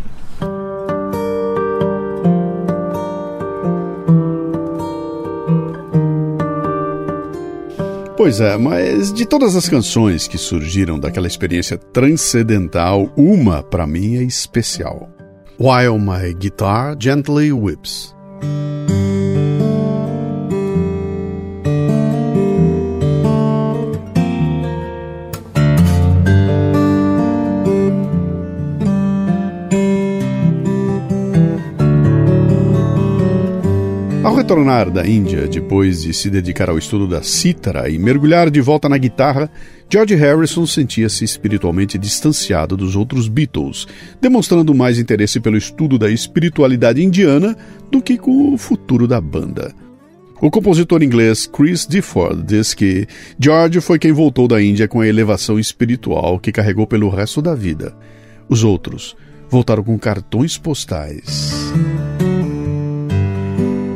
Pois 8.16 8.40
é, 8.40 8.56
mas 8.56 9.12
de 9.12 9.26
todas 9.26 9.56
as 9.56 9.68
canções 9.68 10.28
que 10.28 10.38
surgiram 10.38 10.96
daquela 10.99 11.26
experiência 11.26 11.76
transcendental, 11.76 13.12
uma 13.16 13.62
para 13.62 13.87
mim 13.87 14.16
é 14.16 14.22
especial. 14.22 15.11
While 15.58 15.99
My 15.99 16.32
Guitar 16.32 16.96
Gently 16.99 17.52
Whips. 17.52 18.14
Retornar 34.42 34.90
da 34.90 35.06
Índia, 35.06 35.46
depois 35.46 36.02
de 36.02 36.12
se 36.12 36.28
dedicar 36.28 36.68
ao 36.68 36.76
estudo 36.76 37.06
da 37.06 37.22
cítara 37.22 37.88
e 37.88 37.96
mergulhar 37.96 38.50
de 38.50 38.61
volta 38.61 38.88
na 38.88 38.99
guitarra, 38.99 39.49
George 39.88 40.16
Harrison 40.16 40.66
sentia-se 40.66 41.25
espiritualmente 41.25 41.96
distanciado 41.96 42.76
dos 42.76 42.96
outros 42.96 43.28
Beatles, 43.28 43.87
demonstrando 44.20 44.75
mais 44.75 44.99
interesse 44.99 45.38
pelo 45.38 45.56
estudo 45.56 45.96
da 45.96 46.11
espiritualidade 46.11 47.00
indiana 47.00 47.56
do 47.88 48.02
que 48.02 48.18
com 48.18 48.52
o 48.52 48.58
futuro 48.58 49.06
da 49.06 49.20
banda. 49.20 49.72
O 50.40 50.50
compositor 50.50 51.04
inglês 51.04 51.46
Chris 51.46 51.87
Difford 51.87 52.42
diz 52.42 52.75
que 52.75 53.06
George 53.38 53.80
foi 53.80 53.96
quem 53.96 54.11
voltou 54.11 54.49
da 54.49 54.61
Índia 54.61 54.88
com 54.88 55.00
a 55.00 55.06
elevação 55.06 55.56
espiritual 55.56 56.40
que 56.40 56.50
carregou 56.50 56.84
pelo 56.84 57.08
resto 57.08 57.40
da 57.40 57.54
vida. 57.54 57.94
Os 58.49 58.64
outros 58.64 59.14
voltaram 59.49 59.84
com 59.84 59.96
cartões 59.96 60.58
postais. 60.58 61.72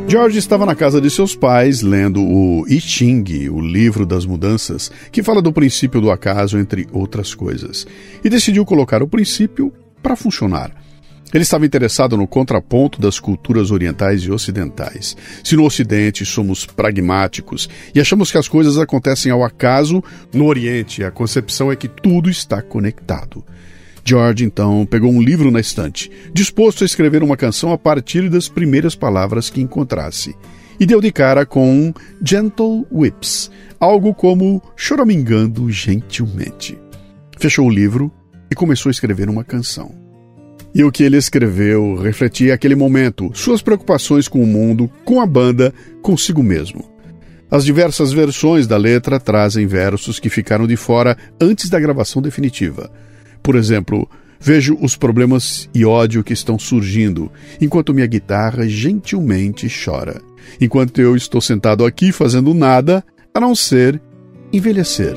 George 0.08 0.38
estava 0.38 0.64
na 0.64 0.76
casa 0.76 1.00
de 1.00 1.10
seus 1.10 1.34
pais 1.34 1.82
lendo 1.82 2.22
o 2.22 2.64
I 2.68 2.80
Ching, 2.80 3.48
o 3.48 3.60
livro 3.60 4.06
das 4.06 4.24
mudanças, 4.24 4.88
que 5.10 5.20
fala 5.20 5.42
do 5.42 5.52
princípio 5.52 6.00
do 6.00 6.12
acaso, 6.12 6.58
entre 6.58 6.86
outras 6.92 7.34
coisas, 7.34 7.84
e 8.22 8.30
decidiu 8.30 8.64
colocar 8.64 9.02
o 9.02 9.08
princípio 9.08 9.72
para 10.00 10.14
funcionar. 10.14 10.70
Ele 11.34 11.42
estava 11.42 11.66
interessado 11.66 12.16
no 12.16 12.24
contraponto 12.24 13.00
das 13.00 13.18
culturas 13.18 13.72
orientais 13.72 14.22
e 14.22 14.30
ocidentais. 14.30 15.16
Se 15.42 15.56
no 15.56 15.64
Ocidente 15.64 16.24
somos 16.24 16.64
pragmáticos 16.64 17.68
e 17.92 18.00
achamos 18.00 18.30
que 18.30 18.38
as 18.38 18.46
coisas 18.46 18.78
acontecem 18.78 19.32
ao 19.32 19.42
acaso, 19.42 20.02
no 20.32 20.46
Oriente 20.46 21.02
a 21.02 21.10
concepção 21.10 21.72
é 21.72 21.74
que 21.74 21.88
tudo 21.88 22.30
está 22.30 22.62
conectado. 22.62 23.44
George 24.06 24.44
então 24.44 24.86
pegou 24.86 25.10
um 25.10 25.20
livro 25.20 25.50
na 25.50 25.58
estante, 25.58 26.08
disposto 26.32 26.84
a 26.84 26.86
escrever 26.86 27.24
uma 27.24 27.36
canção 27.36 27.72
a 27.72 27.78
partir 27.78 28.30
das 28.30 28.48
primeiras 28.48 28.94
palavras 28.94 29.50
que 29.50 29.60
encontrasse, 29.60 30.36
e 30.78 30.86
deu 30.86 31.00
de 31.00 31.10
cara 31.10 31.44
com 31.44 31.92
Gentle 32.22 32.86
Whips, 32.92 33.50
algo 33.80 34.14
como 34.14 34.62
choramingando 34.76 35.68
gentilmente. 35.72 36.78
Fechou 37.36 37.66
o 37.66 37.70
livro 37.70 38.12
e 38.48 38.54
começou 38.54 38.90
a 38.90 38.92
escrever 38.92 39.28
uma 39.28 39.42
canção. 39.42 39.92
E 40.72 40.84
o 40.84 40.92
que 40.92 41.02
ele 41.02 41.16
escreveu 41.16 41.96
refletia 41.96 42.54
aquele 42.54 42.76
momento, 42.76 43.30
suas 43.34 43.60
preocupações 43.60 44.28
com 44.28 44.40
o 44.40 44.46
mundo, 44.46 44.88
com 45.04 45.20
a 45.20 45.26
banda, 45.26 45.74
consigo 46.00 46.44
mesmo. 46.44 46.88
As 47.50 47.64
diversas 47.64 48.12
versões 48.12 48.66
da 48.66 48.76
letra 48.76 49.18
trazem 49.18 49.66
versos 49.66 50.20
que 50.20 50.28
ficaram 50.28 50.66
de 50.66 50.76
fora 50.76 51.16
antes 51.40 51.68
da 51.68 51.80
gravação 51.80 52.20
definitiva. 52.22 52.90
Por 53.46 53.54
exemplo, 53.54 54.10
vejo 54.40 54.76
os 54.82 54.96
problemas 54.96 55.70
e 55.72 55.84
ódio 55.84 56.24
que 56.24 56.32
estão 56.32 56.58
surgindo, 56.58 57.30
enquanto 57.60 57.94
minha 57.94 58.06
guitarra 58.08 58.68
gentilmente 58.68 59.68
chora. 59.68 60.20
Enquanto 60.60 61.00
eu 61.00 61.14
estou 61.14 61.40
sentado 61.40 61.84
aqui 61.84 62.10
fazendo 62.10 62.52
nada, 62.52 63.04
a 63.32 63.38
não 63.38 63.54
ser 63.54 64.02
envelhecer. 64.52 65.14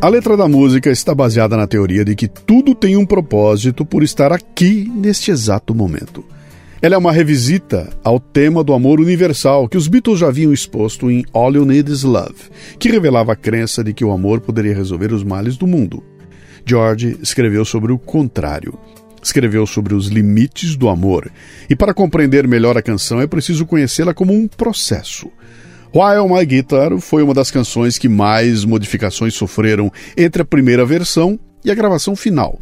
A 0.00 0.08
letra 0.08 0.34
da 0.34 0.48
música 0.48 0.88
está 0.90 1.14
baseada 1.14 1.58
na 1.58 1.66
teoria 1.66 2.06
de 2.06 2.14
que 2.14 2.26
tudo 2.26 2.74
tem 2.74 2.96
um 2.96 3.04
propósito 3.04 3.84
por 3.84 4.02
estar 4.02 4.32
aqui 4.32 4.90
neste 4.94 5.30
exato 5.30 5.74
momento. 5.74 6.24
Ela 6.82 6.94
é 6.94 6.98
uma 6.98 7.10
revisita 7.10 7.88
ao 8.04 8.20
tema 8.20 8.62
do 8.62 8.74
amor 8.74 9.00
universal 9.00 9.66
que 9.66 9.78
os 9.78 9.88
Beatles 9.88 10.18
já 10.18 10.28
haviam 10.28 10.52
exposto 10.52 11.10
em 11.10 11.24
All 11.32 11.54
You 11.54 11.64
Need 11.64 11.90
Is 11.90 12.02
Love, 12.02 12.34
que 12.78 12.90
revelava 12.90 13.32
a 13.32 13.36
crença 13.36 13.82
de 13.82 13.94
que 13.94 14.04
o 14.04 14.12
amor 14.12 14.40
poderia 14.40 14.74
resolver 14.74 15.10
os 15.10 15.24
males 15.24 15.56
do 15.56 15.66
mundo. 15.66 16.04
George 16.66 17.16
escreveu 17.22 17.64
sobre 17.64 17.92
o 17.92 17.98
contrário. 17.98 18.78
Escreveu 19.22 19.66
sobre 19.66 19.94
os 19.94 20.08
limites 20.08 20.76
do 20.76 20.88
amor. 20.90 21.32
E 21.68 21.74
para 21.74 21.94
compreender 21.94 22.46
melhor 22.46 22.76
a 22.76 22.82
canção 22.82 23.20
é 23.20 23.26
preciso 23.26 23.64
conhecê-la 23.64 24.12
como 24.12 24.34
um 24.34 24.46
processo. 24.46 25.28
While 25.94 26.28
My 26.28 26.44
Guitar 26.44 26.98
foi 26.98 27.22
uma 27.22 27.32
das 27.32 27.50
canções 27.50 27.96
que 27.96 28.08
mais 28.08 28.66
modificações 28.66 29.34
sofreram 29.34 29.90
entre 30.14 30.42
a 30.42 30.44
primeira 30.44 30.84
versão 30.84 31.40
e 31.64 31.70
a 31.70 31.74
gravação 31.74 32.14
final. 32.14 32.58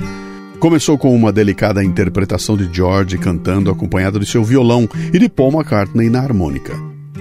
Começou 0.58 0.96
com 0.96 1.14
uma 1.14 1.32
delicada 1.32 1.84
interpretação 1.84 2.56
de 2.56 2.68
George 2.74 3.18
cantando 3.18 3.70
acompanhado 3.70 4.18
de 4.18 4.26
seu 4.26 4.42
violão 4.42 4.88
e 5.12 5.18
de 5.18 5.28
Paul 5.28 5.52
McCartney 5.52 6.08
na 6.08 6.20
harmônica. 6.20 6.72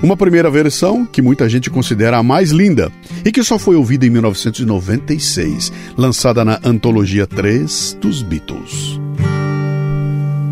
Uma 0.02 0.18
primeira 0.18 0.50
versão 0.52 1.06
que 1.06 1.22
muita 1.22 1.48
gente 1.48 1.70
considera 1.70 2.18
a 2.18 2.24
mais 2.24 2.52
linda 2.52 2.92
e 3.24 3.32
que 3.32 3.42
só 3.42 3.58
foi 3.58 3.76
ouvida 3.76 4.06
em 4.06 4.10
1996, 4.10 5.72
lançada 5.98 6.44
na 6.44 6.60
antologia 6.64 7.26
3 7.26 7.98
dos 8.02 8.22
Beatles. 8.22 9.00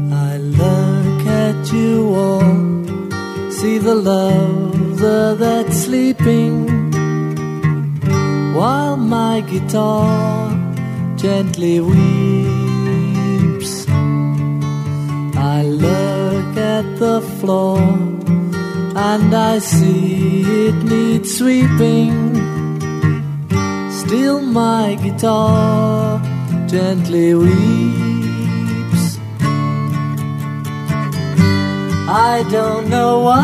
I 0.09 0.37
look 0.37 1.27
at 1.27 1.73
you 1.73 2.15
all, 2.15 3.51
see 3.51 3.79
the 3.79 3.93
that's 5.37 5.85
sleeping 5.85 6.65
while 8.53 8.95
my 8.95 9.41
guitar 9.41 10.49
gently 11.17 11.81
weeps. 11.81 12.40
At 16.81 16.99
the 16.99 17.21
floor 17.39 17.77
and 19.09 19.29
I 19.51 19.59
see 19.59 20.41
it 20.67 20.77
needs 20.91 21.29
sweeping. 21.37 22.15
Still, 24.01 24.39
my 24.41 24.85
guitar 25.03 26.19
gently 26.73 27.29
weeps. 27.41 29.03
I 32.33 32.35
don't 32.55 32.85
know 32.89 33.13
why 33.27 33.43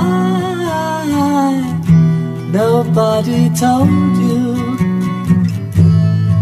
nobody 2.61 3.41
told 3.63 4.13
you 4.29 4.45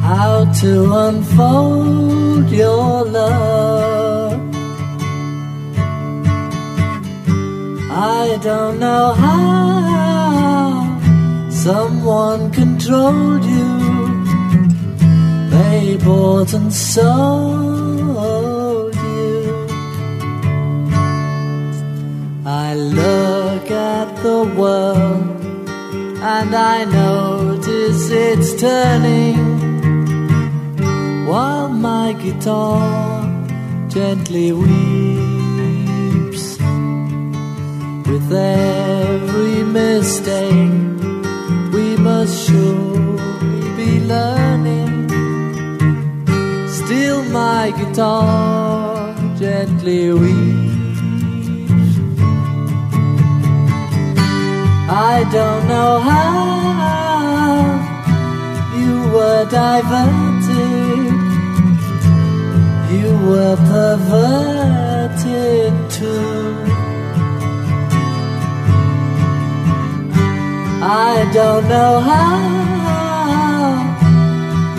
how 0.10 0.34
to 0.62 0.72
unfold 1.06 2.50
your 2.50 3.06
love. 3.18 4.14
I 7.98 8.38
don't 8.42 8.78
know 8.78 9.14
how 9.14 11.00
someone 11.50 12.52
controlled 12.52 13.46
you. 13.46 14.26
They 15.50 15.96
bought 16.04 16.54
and 16.54 16.74
sold 16.74 18.94
you. 18.96 19.68
I 22.46 22.76
look 22.76 23.72
at 23.72 24.14
the 24.24 24.44
world 24.58 25.46
and 26.22 26.54
I 26.54 26.84
notice 26.84 28.10
it's 28.12 28.60
turning 28.60 29.38
while 31.28 31.70
my 31.70 32.12
guitar 32.12 33.48
gently 33.88 34.52
weeps 34.52 35.35
with 38.28 38.38
every 38.38 39.64
mistake. 39.64 40.72
We 41.74 41.98
must 41.98 42.48
surely 42.48 43.70
be 43.76 44.00
learning. 44.02 45.10
Still 46.68 47.24
my 47.26 47.72
guitar 47.78 49.16
gently 49.38 50.14
weeps. 50.14 50.76
I 54.88 55.26
don't 55.32 55.68
know 55.68 56.00
how 56.00 56.34
you 58.80 58.94
were 59.12 59.46
diverted, 59.50 61.14
you 62.92 63.08
were 63.28 63.58
perverted 63.72 64.72
too. 65.92 66.55
I 70.88 71.28
don't 71.34 71.67
know 71.67 72.00
how 72.00 72.36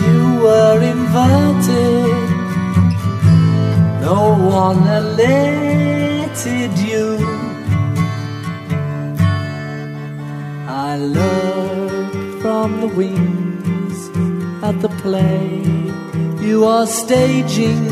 you 0.07 0.21
were 0.45 0.79
inverted, 0.93 2.29
no 4.01 4.21
one 4.61 4.87
elected 5.01 6.71
you. 6.79 7.05
I 10.69 10.95
look 10.97 12.41
from 12.41 12.79
the 12.79 12.87
wings 12.87 13.99
at 14.63 14.79
the 14.81 14.89
play 15.03 15.61
you 16.39 16.63
are 16.63 16.87
staging 16.87 17.83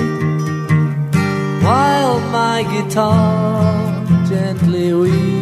while 1.61 2.19
my 2.31 2.63
guitar 2.63 4.05
gently 4.25 4.93
weeps 4.93 5.34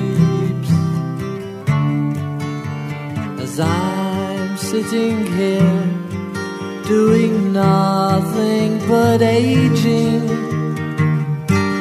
as 3.53 3.59
I'm 3.59 4.57
sitting 4.57 5.27
here 5.37 5.83
doing 6.87 7.53
nothing 7.53 8.79
but 8.87 9.21
aging. 9.21 10.27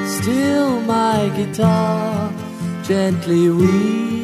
Still, 0.07 0.81
my 0.83 1.33
guitar 1.35 2.31
gently 2.83 3.49
weeps. 3.49 4.22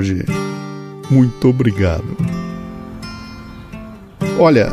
George, 0.00 0.24
muito 1.10 1.48
obrigado. 1.48 2.16
Olha, 4.38 4.72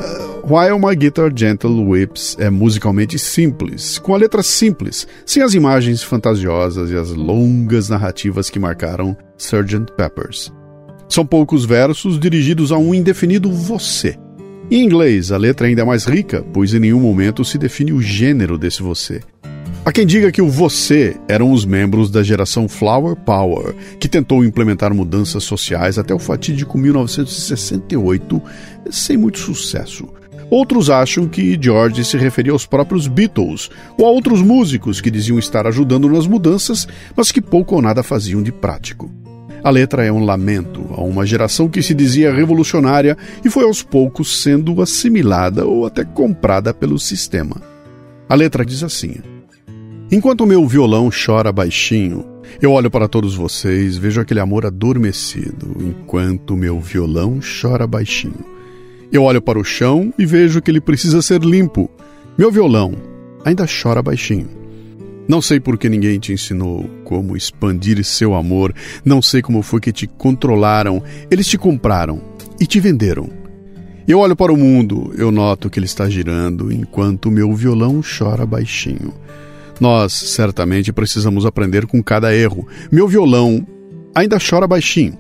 While 0.50 0.80
My 0.80 0.96
Guitar 0.96 1.32
Gentle 1.36 1.86
Whips 1.86 2.38
é 2.40 2.50
musicalmente 2.50 3.20
simples, 3.20 4.00
com 4.00 4.14
a 4.14 4.18
letra 4.18 4.42
simples, 4.42 5.06
sem 5.26 5.44
as 5.44 5.54
imagens 5.54 6.02
fantasiosas 6.02 6.90
e 6.90 6.96
as 6.96 7.10
longas 7.10 7.90
narrativas 7.90 8.50
que 8.50 8.60
marcaram 8.60 9.18
Sgt. 9.38 9.92
Peppers. 9.98 10.54
São 11.10 11.26
poucos 11.26 11.66
versos 11.66 12.18
dirigidos 12.18 12.72
a 12.72 12.78
um 12.78 12.94
indefinido 12.94 13.52
você. 13.52 14.18
Em 14.72 14.84
inglês, 14.84 15.32
a 15.32 15.38
letra 15.38 15.68
ainda 15.68 15.82
é 15.82 15.86
mais 15.86 16.06
rica, 16.06 16.46
pois 16.54 16.74
em 16.74 16.80
nenhum 16.80 17.00
momento 17.00 17.44
se 17.44 17.58
define 17.58 17.92
o 17.92 18.02
gênero 18.02 18.58
desse 18.58 18.82
você. 18.82 19.22
Há 19.88 19.92
quem 19.94 20.06
diga 20.06 20.34
que 20.34 20.42
o 20.42 20.50
você 20.50 21.16
eram 21.30 21.50
os 21.54 21.64
membros 21.64 22.12
da 22.12 22.22
geração 22.22 22.68
Flower 22.68 23.16
Power, 23.16 23.74
que 23.98 24.10
tentou 24.10 24.44
implementar 24.44 24.94
mudanças 24.94 25.46
sociais 25.46 25.98
até 25.98 26.14
o 26.14 26.20
fatídico 26.20 26.78
1968, 26.78 28.42
sem 28.92 29.16
muito 29.16 29.40
sucesso. 29.40 30.06
Outros 30.50 30.90
acham 30.90 31.26
que 31.26 31.58
George 31.58 32.04
se 32.04 32.18
referia 32.18 32.52
aos 32.52 32.66
próprios 32.66 33.08
Beatles 33.08 33.70
ou 33.98 34.06
a 34.06 34.10
outros 34.10 34.42
músicos 34.42 35.00
que 35.00 35.10
diziam 35.10 35.40
estar 35.40 35.66
ajudando 35.66 36.10
nas 36.10 36.28
mudanças, 36.28 36.86
mas 37.16 37.32
que 37.32 37.40
pouco 37.40 37.74
ou 37.76 37.82
nada 37.82 38.04
faziam 38.04 38.44
de 38.44 38.52
prático. 38.52 39.10
A 39.64 39.70
letra 39.70 40.04
é 40.04 40.12
um 40.12 40.26
lamento 40.26 40.86
a 40.98 41.02
uma 41.02 41.26
geração 41.26 41.70
que 41.70 41.82
se 41.82 41.94
dizia 41.94 42.34
revolucionária 42.34 43.18
e 43.42 43.50
foi 43.50 43.64
aos 43.64 43.82
poucos 43.82 44.42
sendo 44.42 44.82
assimilada 44.82 45.66
ou 45.66 45.86
até 45.86 46.04
comprada 46.04 46.74
pelo 46.74 47.00
sistema. 47.00 47.62
A 48.28 48.36
letra 48.36 48.66
diz 48.66 48.84
assim: 48.84 49.37
Enquanto 50.10 50.42
o 50.42 50.48
meu 50.48 50.66
violão 50.66 51.10
chora 51.10 51.52
baixinho, 51.52 52.26
eu 52.62 52.72
olho 52.72 52.90
para 52.90 53.10
todos 53.10 53.36
vocês, 53.36 53.98
vejo 53.98 54.22
aquele 54.22 54.40
amor 54.40 54.66
adormecido, 54.66 55.76
enquanto 55.82 56.52
o 56.52 56.58
meu 56.58 56.80
violão 56.80 57.40
chora 57.62 57.86
baixinho. 57.86 58.46
Eu 59.12 59.24
olho 59.24 59.42
para 59.42 59.60
o 59.60 59.66
chão 59.66 60.14
e 60.18 60.26
vejo 60.26 60.62
que 60.62 60.72
ele 60.72 60.80
precisa 60.80 61.22
ser 61.22 61.42
limpo. 61.42 61.90
Meu 62.38 62.50
violão 62.50 62.94
ainda 63.44 63.66
chora 63.66 64.02
baixinho. 64.02 64.48
Não 65.28 65.42
sei 65.42 65.60
por 65.60 65.78
que 65.78 65.90
ninguém 65.90 66.18
te 66.20 66.32
ensinou 66.32 66.90
como 67.04 67.36
expandir 67.36 68.02
seu 68.06 68.34
amor, 68.34 68.74
não 69.04 69.22
sei 69.22 69.42
como 69.42 69.62
foi 69.62 69.82
que 69.82 69.92
te 69.92 70.08
controlaram, 70.08 71.04
eles 71.30 71.48
te 71.48 71.58
compraram 71.58 72.22
e 72.62 72.66
te 72.66 72.80
venderam. 72.80 73.30
Eu 74.08 74.20
olho 74.20 74.38
para 74.38 74.54
o 74.54 74.58
mundo, 74.58 75.14
eu 75.18 75.32
noto 75.32 75.70
que 75.70 75.78
ele 75.78 75.86
está 75.86 76.10
girando 76.10 76.72
enquanto 76.72 77.30
meu 77.30 77.54
violão 77.54 78.02
chora 78.02 78.46
baixinho. 78.46 79.14
Nós 79.80 80.14
certamente 80.14 80.92
precisamos 80.92 81.46
aprender 81.46 81.86
com 81.86 82.02
cada 82.02 82.36
erro. 82.36 82.68
Meu 82.92 83.08
violão 83.08 83.66
ainda 84.16 84.38
chora 84.40 84.68
baixinho. 84.68 85.18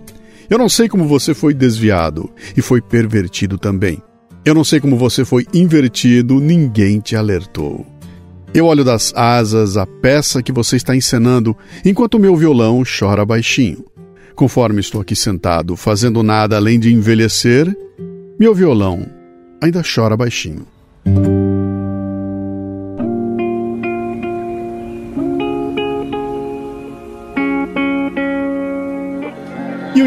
Eu 0.49 0.57
não 0.57 0.69
sei 0.69 0.87
como 0.87 1.07
você 1.07 1.33
foi 1.33 1.53
desviado 1.53 2.29
e 2.55 2.61
foi 2.61 2.81
pervertido 2.81 3.57
também. 3.57 4.01
Eu 4.45 4.55
não 4.55 4.63
sei 4.63 4.79
como 4.79 4.95
você 4.95 5.25
foi 5.25 5.45
invertido, 5.53 6.39
ninguém 6.39 6.99
te 6.99 7.15
alertou. 7.15 7.85
Eu 8.53 8.65
olho 8.65 8.83
das 8.83 9.13
asas 9.13 9.75
a 9.75 9.85
peça 9.85 10.41
que 10.41 10.53
você 10.53 10.77
está 10.77 10.95
encenando, 10.95 11.55
enquanto 11.83 12.17
meu 12.17 12.35
violão 12.35 12.81
chora 12.83 13.25
baixinho. 13.25 13.83
Conforme 14.35 14.79
estou 14.79 15.01
aqui 15.01 15.15
sentado, 15.15 15.75
fazendo 15.75 16.23
nada 16.23 16.55
além 16.55 16.79
de 16.79 16.93
envelhecer, 16.93 17.75
meu 18.39 18.55
violão 18.55 19.05
ainda 19.61 19.83
chora 19.83 20.15
baixinho. 20.15 20.65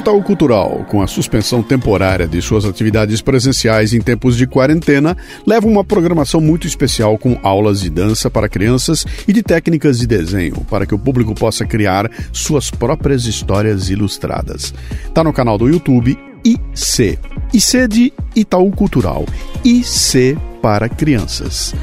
Itaú 0.01 0.23
Cultural, 0.23 0.87
com 0.89 1.03
a 1.03 1.07
suspensão 1.07 1.63
temporária 1.63 2.27
de 2.27 2.41
suas 2.41 2.65
atividades 2.65 3.21
presenciais 3.21 3.93
em 3.93 4.01
tempos 4.01 4.35
de 4.35 4.47
quarentena, 4.47 5.15
leva 5.47 5.67
uma 5.67 5.85
programação 5.85 6.41
muito 6.41 6.67
especial 6.67 7.19
com 7.19 7.39
aulas 7.43 7.83
de 7.83 7.91
dança 7.91 8.31
para 8.31 8.49
crianças 8.49 9.05
e 9.29 9.33
de 9.33 9.43
técnicas 9.43 9.99
de 9.99 10.07
desenho, 10.07 10.65
para 10.71 10.87
que 10.87 10.95
o 10.95 10.99
público 10.99 11.35
possa 11.35 11.67
criar 11.67 12.11
suas 12.33 12.71
próprias 12.71 13.27
histórias 13.27 13.91
ilustradas. 13.91 14.73
Está 15.05 15.23
no 15.23 15.35
canal 15.35 15.59
do 15.59 15.69
YouTube 15.69 16.19
IC. 16.43 17.19
IC 17.53 17.89
de 17.89 18.13
Itaú 18.35 18.71
Cultural. 18.71 19.27
IC 19.63 20.39
para 20.63 20.89
crianças. 20.89 21.75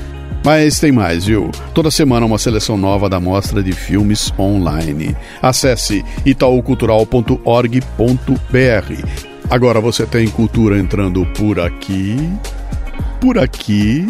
Mas 0.48 0.80
tem 0.80 0.94
mais, 0.94 1.26
viu? 1.26 1.52
Toda 1.74 1.92
semana 1.92 2.26
uma 2.26 2.38
seleção 2.38 2.78
nova 2.78 3.10
da 3.10 3.20
mostra 3.20 3.62
de 3.62 3.74
filmes 3.74 4.32
online. 4.40 5.14
Acesse 5.42 6.06
itaucultural.org.br. 6.26 9.08
Agora 9.50 9.82
você 9.82 10.06
tem 10.06 10.26
cultura 10.30 10.80
entrando 10.80 11.26
por 11.38 11.60
aqui, 11.60 12.16
por 13.20 13.38
aqui, 13.38 14.08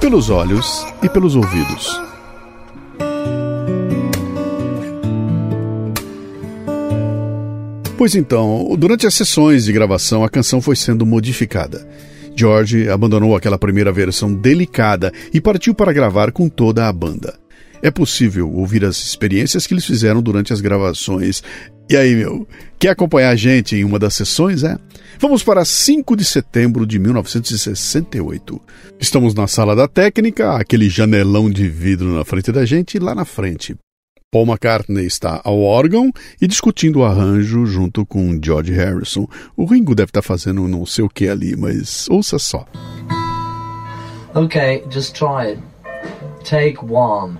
pelos 0.00 0.28
olhos 0.28 0.84
e 1.04 1.08
pelos 1.08 1.36
ouvidos. 1.36 1.88
Pois 7.96 8.16
então, 8.16 8.74
durante 8.76 9.06
as 9.06 9.14
sessões 9.14 9.64
de 9.64 9.72
gravação, 9.72 10.24
a 10.24 10.28
canção 10.28 10.60
foi 10.60 10.74
sendo 10.74 11.06
modificada. 11.06 11.86
George 12.36 12.88
abandonou 12.88 13.34
aquela 13.34 13.58
primeira 13.58 13.90
versão 13.90 14.32
delicada 14.34 15.12
e 15.32 15.40
partiu 15.40 15.74
para 15.74 15.92
gravar 15.92 16.30
com 16.30 16.48
toda 16.48 16.86
a 16.86 16.92
banda. 16.92 17.38
É 17.82 17.90
possível 17.90 18.50
ouvir 18.52 18.84
as 18.84 18.96
experiências 18.98 19.66
que 19.66 19.74
eles 19.74 19.84
fizeram 19.84 20.22
durante 20.22 20.52
as 20.52 20.60
gravações. 20.60 21.42
E 21.88 21.96
aí, 21.96 22.14
meu, 22.14 22.46
quer 22.78 22.90
acompanhar 22.90 23.30
a 23.30 23.36
gente 23.36 23.76
em 23.76 23.84
uma 23.84 23.98
das 23.98 24.14
sessões, 24.14 24.62
é? 24.62 24.76
Vamos 25.18 25.42
para 25.42 25.64
5 25.64 26.16
de 26.16 26.24
setembro 26.24 26.86
de 26.86 26.98
1968. 26.98 28.60
Estamos 29.00 29.34
na 29.34 29.46
sala 29.46 29.74
da 29.74 29.88
técnica, 29.88 30.56
aquele 30.56 30.90
janelão 30.90 31.48
de 31.48 31.68
vidro 31.68 32.14
na 32.14 32.24
frente 32.24 32.52
da 32.52 32.66
gente, 32.66 32.96
e 32.96 33.00
lá 33.00 33.14
na 33.14 33.24
frente, 33.24 33.76
Paul 34.30 34.46
McCartney 34.46 35.06
está 35.06 35.40
ao 35.44 35.60
órgão 35.60 36.12
e 36.40 36.46
discutindo 36.46 37.00
o 37.00 37.04
arranjo 37.04 37.64
junto 37.64 38.04
com 38.04 38.38
George 38.42 38.72
Harrison. 38.72 39.26
O 39.56 39.64
Ringo 39.64 39.94
deve 39.94 40.10
estar 40.10 40.22
fazendo 40.22 40.66
não 40.66 40.84
sei 40.84 41.04
o 41.04 41.08
que 41.08 41.28
ali, 41.28 41.56
mas 41.56 42.08
ouça 42.10 42.38
só. 42.38 42.66
Okay, 44.34 44.84
just 44.90 45.14
try 45.14 45.52
it. 45.52 45.62
Take 46.44 46.78
one. 46.84 47.38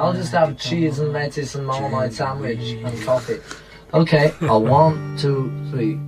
I'll 0.00 0.14
just 0.14 0.32
have 0.32 0.56
cheese 0.56 1.00
and 1.00 1.12
lettuce 1.12 1.56
and 1.56 1.66
marmite 1.66 2.12
sandwich 2.12 2.78
and 2.84 3.04
coffee. 3.04 3.40
Okay, 3.92 4.32
a 4.42 4.56
one, 4.56 5.16
two, 5.16 5.50
three. 5.70 5.98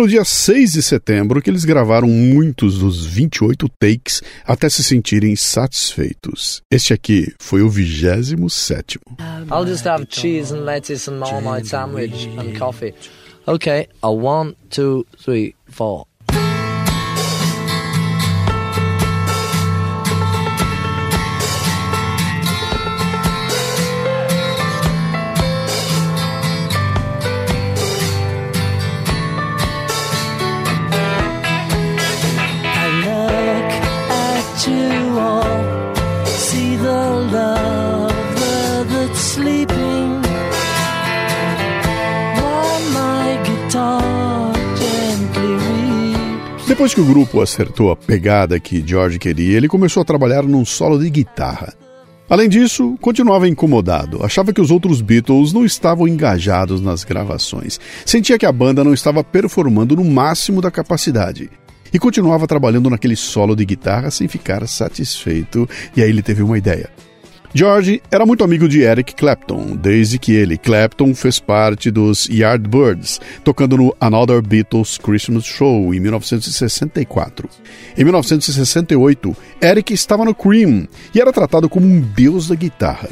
No 0.00 0.08
dia 0.08 0.24
6 0.24 0.72
de 0.72 0.82
setembro 0.82 1.42
que 1.42 1.50
eles 1.50 1.62
gravaram 1.62 2.08
muitos 2.08 2.78
dos 2.78 3.04
28 3.04 3.68
takes 3.78 4.22
até 4.46 4.66
se 4.70 4.82
sentirem 4.82 5.36
satisfeitos. 5.36 6.62
Este 6.70 6.94
aqui 6.94 7.34
foi 7.38 7.60
o 7.60 7.68
27. 7.68 8.98
I'll 9.50 9.66
just 9.66 9.86
have 9.86 10.06
cheese 10.08 10.54
and 10.54 10.64
lettuce 10.64 11.10
and 11.10 11.20
sandwich 11.64 12.30
and 12.38 12.58
coffee. 12.58 12.94
Okay, 13.46 13.88
a 14.02 14.08
one, 14.08 14.56
two, 14.70 15.04
three, 15.22 15.54
four. 15.66 16.09
Depois 46.80 46.94
que 46.94 47.00
o 47.02 47.04
grupo 47.04 47.42
acertou 47.42 47.90
a 47.90 47.96
pegada 47.96 48.58
que 48.58 48.82
George 48.82 49.18
queria, 49.18 49.54
ele 49.54 49.68
começou 49.68 50.00
a 50.00 50.04
trabalhar 50.04 50.44
num 50.44 50.64
solo 50.64 50.98
de 50.98 51.10
guitarra. 51.10 51.74
Além 52.26 52.48
disso, 52.48 52.96
continuava 53.02 53.46
incomodado. 53.46 54.24
Achava 54.24 54.50
que 54.50 54.62
os 54.62 54.70
outros 54.70 55.02
Beatles 55.02 55.52
não 55.52 55.62
estavam 55.62 56.08
engajados 56.08 56.80
nas 56.80 57.04
gravações. 57.04 57.78
Sentia 58.06 58.38
que 58.38 58.46
a 58.46 58.50
banda 58.50 58.82
não 58.82 58.94
estava 58.94 59.22
performando 59.22 59.94
no 59.94 60.04
máximo 60.06 60.62
da 60.62 60.70
capacidade. 60.70 61.50
E 61.92 61.98
continuava 61.98 62.46
trabalhando 62.46 62.88
naquele 62.88 63.14
solo 63.14 63.54
de 63.54 63.66
guitarra 63.66 64.10
sem 64.10 64.26
ficar 64.26 64.66
satisfeito. 64.66 65.68
E 65.94 66.02
aí 66.02 66.08
ele 66.08 66.22
teve 66.22 66.42
uma 66.42 66.56
ideia. 66.56 66.88
George 67.52 68.00
era 68.12 68.24
muito 68.24 68.44
amigo 68.44 68.68
de 68.68 68.82
Eric 68.82 69.14
Clapton, 69.14 69.76
desde 69.76 70.20
que 70.20 70.32
ele, 70.32 70.56
Clapton, 70.56 71.12
fez 71.14 71.40
parte 71.40 71.90
dos 71.90 72.28
Yardbirds, 72.28 73.20
tocando 73.42 73.76
no 73.76 73.96
Another 74.00 74.40
Beatles 74.40 74.96
Christmas 74.96 75.44
Show 75.44 75.92
em 75.92 75.98
1964. 75.98 77.48
Em 77.98 78.04
1968, 78.04 79.36
Eric 79.60 79.92
estava 79.92 80.24
no 80.24 80.34
Cream 80.34 80.86
e 81.12 81.20
era 81.20 81.32
tratado 81.32 81.68
como 81.68 81.86
um 81.86 82.00
deus 82.00 82.46
da 82.46 82.54
guitarra. 82.54 83.10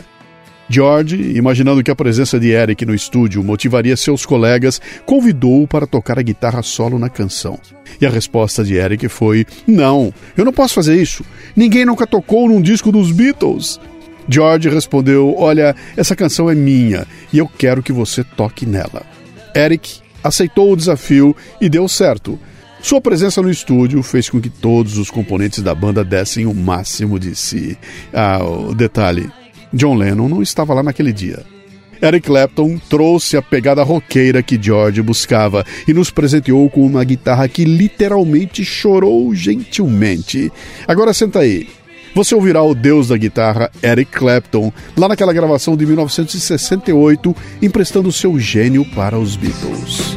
George, 0.71 1.17
imaginando 1.37 1.83
que 1.83 1.91
a 1.91 1.97
presença 1.97 2.39
de 2.39 2.51
Eric 2.51 2.85
no 2.85 2.95
estúdio 2.95 3.43
motivaria 3.43 3.97
seus 3.97 4.25
colegas, 4.25 4.81
convidou-o 5.05 5.67
para 5.67 5.87
tocar 5.87 6.19
a 6.19 6.23
guitarra 6.23 6.63
solo 6.63 6.99
na 6.99 7.09
canção. 7.09 7.59
E 8.01 8.07
a 8.07 8.11
resposta 8.11 8.63
de 8.63 8.75
Eric 8.75 9.09
foi: 9.09 9.47
Não, 9.67 10.13
eu 10.37 10.45
não 10.45 10.53
posso 10.53 10.75
fazer 10.75 11.01
isso. 11.01 11.25
Ninguém 11.57 11.87
nunca 11.87 12.07
tocou 12.07 12.47
num 12.49 12.61
disco 12.61 12.93
dos 12.93 13.11
Beatles. 13.11 13.81
George 14.29 14.69
respondeu: 14.69 15.35
Olha, 15.39 15.75
essa 15.97 16.15
canção 16.15 16.51
é 16.51 16.55
minha 16.55 17.07
e 17.33 17.39
eu 17.39 17.49
quero 17.49 17.83
que 17.83 17.93
você 17.93 18.23
toque 18.23 18.67
nela. 18.67 19.03
Eric 19.55 20.01
aceitou 20.23 20.73
o 20.73 20.77
desafio 20.77 21.35
e 21.61 21.69
deu 21.69 21.89
certo. 21.89 22.39
Sua 22.81 23.01
presença 23.01 23.43
no 23.43 23.51
estúdio 23.51 24.03
fez 24.03 24.31
com 24.31 24.41
que 24.41 24.49
todos 24.49 24.99
os 24.99 25.11
componentes 25.11 25.63
da 25.63 25.75
banda 25.75 26.05
dessem 26.05 26.47
o 26.47 26.55
máximo 26.55 27.19
de 27.19 27.35
si. 27.35 27.77
Ah, 28.13 28.45
o 28.45 28.75
detalhe: 28.75 29.31
John 29.73 29.95
Lennon 29.95 30.29
não 30.29 30.43
estava 30.43 30.75
lá 30.75 30.83
naquele 30.83 31.13
dia. 31.13 31.45
Eric 32.01 32.29
Clapton 32.29 32.79
trouxe 32.89 33.37
a 33.37 33.43
pegada 33.43 33.83
roqueira 33.83 34.41
que 34.41 34.61
George 34.61 35.03
buscava 35.03 35.65
e 35.87 35.93
nos 35.93 36.11
presenteou 36.11 36.71
com 36.71 36.87
uma 36.87 37.03
guitarra 37.03 37.49
que 37.49 37.65
literalmente 37.65 38.65
chorou 38.65 39.35
gentilmente. 39.35 40.53
Agora 40.87 41.13
senta 41.13 41.41
aí, 41.41 41.69
você 42.15 42.35
ouvirá 42.35 42.63
o 42.63 42.75
deus 42.75 43.09
da 43.09 43.17
guitarra 43.17 43.71
Eric 43.83 44.13
Clapton 44.13 44.73
lá 44.97 45.09
naquela 45.09 45.33
gravação 45.33 45.77
de 45.77 45.87
1968, 45.87 47.35
emprestando 47.63 48.13
seu 48.13 48.39
gênio 48.39 48.85
para 48.95 49.19
os 49.19 49.37
Beatles. 49.37 50.17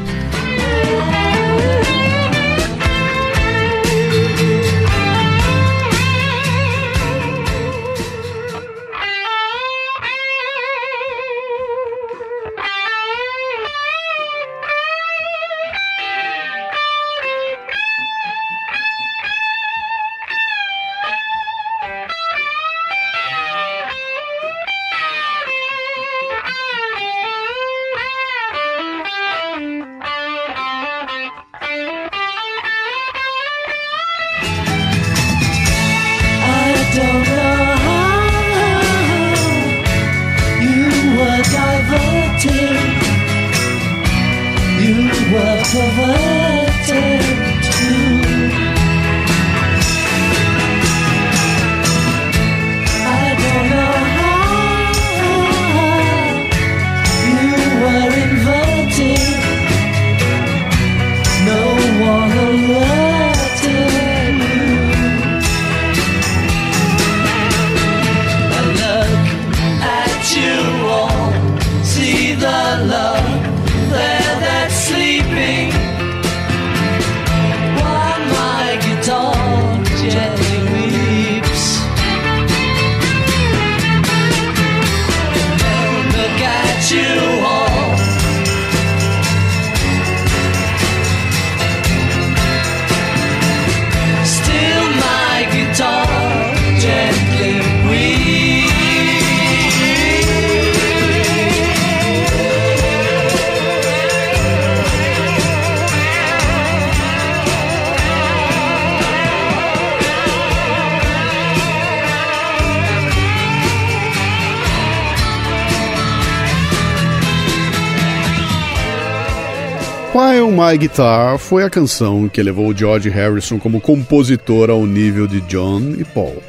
My 120.71 120.77
Guitar 120.77 121.37
foi 121.37 121.65
a 121.65 121.69
canção 121.69 122.29
que 122.29 122.41
levou 122.41 122.73
George 122.73 123.09
Harrison 123.09 123.59
como 123.59 123.81
compositor 123.81 124.69
ao 124.69 124.85
nível 124.85 125.27
de 125.27 125.41
John 125.41 125.95
e 125.97 126.05
Paul. 126.05 126.41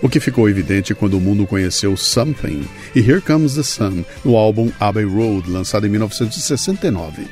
O 0.00 0.08
que 0.08 0.20
ficou 0.20 0.48
evidente 0.48 0.94
quando 0.94 1.14
o 1.14 1.20
mundo 1.20 1.44
conheceu 1.44 1.96
Something 1.96 2.62
e 2.94 3.00
Here 3.00 3.20
Comes 3.20 3.56
the 3.56 3.64
Sun 3.64 4.04
no 4.24 4.36
álbum 4.36 4.70
Abbey 4.78 5.02
Road, 5.02 5.50
lançado 5.50 5.88
em 5.88 5.90
1969. 5.90 7.26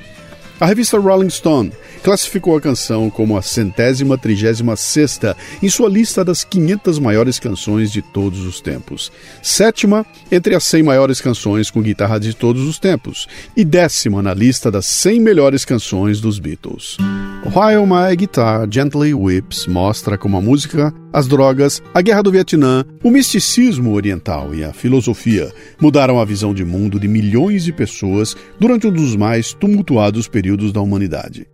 A 0.62 0.64
revista 0.64 0.96
Rolling 0.96 1.28
Stone 1.28 1.72
classificou 2.04 2.56
a 2.56 2.60
canção 2.60 3.10
como 3.10 3.36
a 3.36 3.42
centésima 3.42 4.16
trigésima 4.16 4.76
sexta 4.76 5.36
em 5.60 5.68
sua 5.68 5.88
lista 5.88 6.24
das 6.24 6.44
500 6.44 7.00
maiores 7.00 7.40
canções 7.40 7.90
de 7.90 8.00
todos 8.00 8.46
os 8.46 8.60
tempos. 8.60 9.10
Sétima 9.42 10.06
entre 10.30 10.54
as 10.54 10.62
100 10.62 10.84
maiores 10.84 11.20
canções 11.20 11.68
com 11.68 11.82
guitarra 11.82 12.20
de 12.20 12.32
todos 12.32 12.62
os 12.62 12.78
tempos. 12.78 13.26
E 13.56 13.64
décima 13.64 14.22
na 14.22 14.32
lista 14.32 14.70
das 14.70 14.86
100 14.86 15.18
melhores 15.18 15.64
canções 15.64 16.20
dos 16.20 16.38
Beatles. 16.38 16.96
While 17.44 17.84
My 17.84 18.14
Guitar 18.14 18.68
Gently 18.70 19.12
Whips 19.14 19.66
mostra 19.66 20.16
como 20.16 20.36
a 20.36 20.40
música, 20.40 20.94
as 21.12 21.28
drogas, 21.28 21.82
a 21.92 22.00
guerra 22.00 22.22
do 22.22 22.32
Vietnã, 22.32 22.84
o 23.02 23.10
misticismo 23.10 23.92
oriental 23.92 24.54
e 24.54 24.64
a 24.64 24.72
filosofia 24.72 25.52
mudaram 25.80 26.18
a 26.18 26.24
visão 26.24 26.54
de 26.54 26.64
mundo 26.64 26.98
de 26.98 27.06
milhões 27.06 27.64
de 27.64 27.72
pessoas 27.72 28.36
durante 28.58 28.86
um 28.86 28.92
dos 28.92 29.14
mais 29.16 29.52
tumultuados 29.52 30.26
períodos 30.26 30.72
da 30.72 30.80
humanidade. 30.80 31.46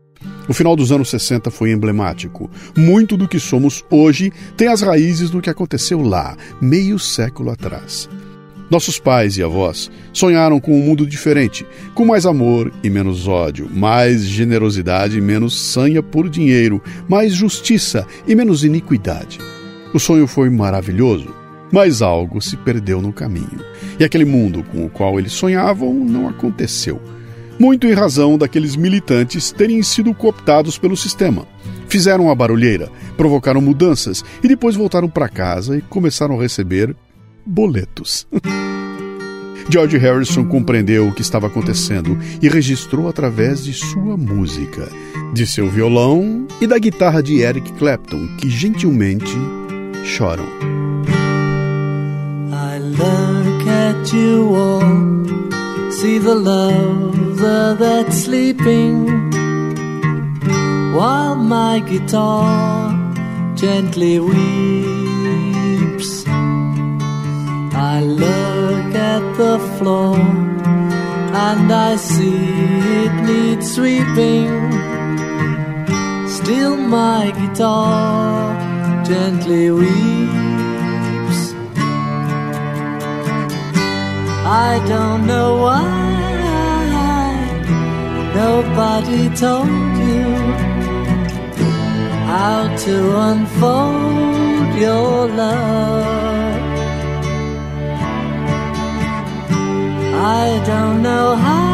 O 0.49 0.55
final 0.55 0.75
dos 0.75 0.91
anos 0.91 1.11
60 1.11 1.51
foi 1.51 1.73
emblemático. 1.73 2.51
Muito 2.77 3.17
do 3.17 3.29
que 3.29 3.39
somos 3.39 3.85
hoje 3.91 4.33
tem 4.57 4.69
as 4.69 4.81
raízes 4.81 5.31
do 5.31 5.41
que 5.41 5.51
aconteceu 5.51 6.01
lá, 6.01 6.37
meio 6.61 6.99
século 6.99 7.51
atrás. 7.51 8.09
Nossos 8.71 8.99
pais 8.99 9.39
e 9.39 9.43
avós 9.43 9.91
sonharam 10.13 10.61
com 10.61 10.79
um 10.79 10.83
mundo 10.83 11.07
diferente, 11.07 11.67
com 11.95 12.05
mais 12.05 12.27
amor 12.27 12.71
e 12.83 12.91
menos 12.91 13.27
ódio, 13.27 13.69
mais 13.73 14.23
generosidade 14.23 15.17
e 15.17 15.21
menos 15.21 15.59
sanha 15.59 16.03
por 16.03 16.29
dinheiro, 16.29 16.83
mais 17.09 17.33
justiça 17.33 18.07
e 18.27 18.35
menos 18.35 18.65
iniquidade. 18.65 19.39
O 19.95 19.99
sonho 19.99 20.27
foi 20.27 20.51
maravilhoso, 20.51 21.35
mas 21.73 22.03
algo 22.03 22.43
se 22.43 22.59
perdeu 22.59 23.01
no 23.01 23.11
caminho. 23.11 23.65
E 23.99 24.05
aquele 24.05 24.27
mundo 24.27 24.63
com 24.65 24.85
o 24.85 24.91
qual 24.91 25.19
eles 25.19 25.33
sonhavam 25.33 25.95
não 25.95 26.29
aconteceu. 26.29 27.01
Muito 27.59 27.87
em 27.87 27.95
razão 27.95 28.37
daqueles 28.37 28.77
militantes 28.77 29.51
terem 29.51 29.83
sido 29.83 30.15
cooptados 30.15 30.77
pelo 30.79 30.97
sistema. 30.97 31.47
Fizeram 31.89 32.31
a 32.31 32.35
barulheira, 32.35 32.91
provocaram 33.17 33.63
mudanças 33.63 34.23
e 34.45 34.47
depois 34.47 34.77
voltaram 34.77 35.09
para 35.09 35.29
casa 35.29 35.77
e 35.79 35.81
começaram 35.81 36.39
a 36.39 36.43
receber 36.43 36.95
boletos. 37.49 38.27
George 39.71 39.99
Harrison 39.99 40.45
compreendeu 40.45 41.09
o 41.09 41.13
que 41.13 41.21
estava 41.21 41.47
acontecendo 41.47 42.19
e 42.41 42.49
registrou 42.49 43.09
através 43.09 43.65
de 43.65 43.75
sua 43.75 44.17
música, 44.17 44.89
de 45.35 45.47
seu 45.47 45.69
violão 45.69 46.47
e 46.61 46.67
da 46.67 46.79
guitarra 46.79 47.23
de 47.23 47.41
Eric 47.41 47.73
Clapton, 47.73 48.29
que 48.39 48.49
gentilmente 48.49 49.37
choram. 50.05 50.47
I 52.51 52.79
look 52.79 53.69
at 53.69 54.13
you 54.15 54.55
all, 54.55 55.91
see 55.91 56.19
the 56.19 56.35
that's 57.79 58.25
sleeping, 58.25 59.07
while 60.95 61.35
my 61.35 61.81
guitar 61.81 62.91
gently 63.55 64.19
weeps. 64.19 64.98
I 67.99 68.03
look 68.03 68.95
at 68.95 69.25
the 69.37 69.59
floor 69.77 70.17
and 70.17 71.73
I 71.73 71.97
see 71.97 72.45
it 73.03 73.15
needs 73.29 73.75
sweeping. 73.75 74.51
Still, 76.29 76.77
my 76.77 77.33
guitar 77.39 78.55
gently 79.05 79.73
weeps. 79.73 81.41
I 84.47 84.81
don't 84.87 85.27
know 85.27 85.57
why 85.65 85.83
nobody 88.43 89.29
told 89.45 89.97
you 90.11 90.25
how 92.31 92.59
to 92.85 92.97
unfold 93.29 94.79
your 94.87 95.27
love. 95.43 96.68
I 100.21 100.61
don't 100.67 101.03
know 101.03 101.37
how 101.37 101.73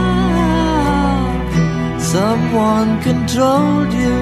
someone 1.99 3.01
controlled 3.03 3.93
you. 3.93 4.19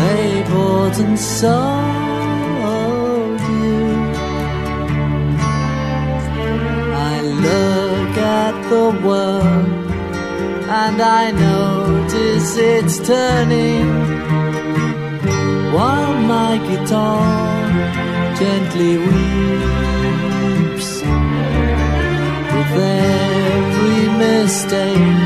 They 0.00 0.42
bought 0.50 0.98
and 0.98 1.18
sold 1.18 1.50
you. 3.40 3.84
I 7.10 7.20
look 7.46 8.16
at 8.18 8.54
the 8.70 8.86
world 9.06 9.68
and 10.82 11.00
I 11.00 11.30
notice 11.30 12.56
it's 12.56 12.98
turning 13.06 13.86
while 15.72 16.14
my 16.34 16.58
guitar 16.68 18.34
gently 18.36 18.98
weeps 18.98 20.31
every 22.74 24.08
mistake. 24.24 25.20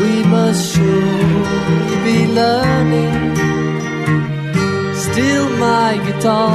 We 0.00 0.24
must 0.24 0.74
surely 0.74 1.96
be 2.04 2.18
learning. 2.40 3.14
Still 4.94 5.48
my 5.58 5.90
guitar 6.06 6.54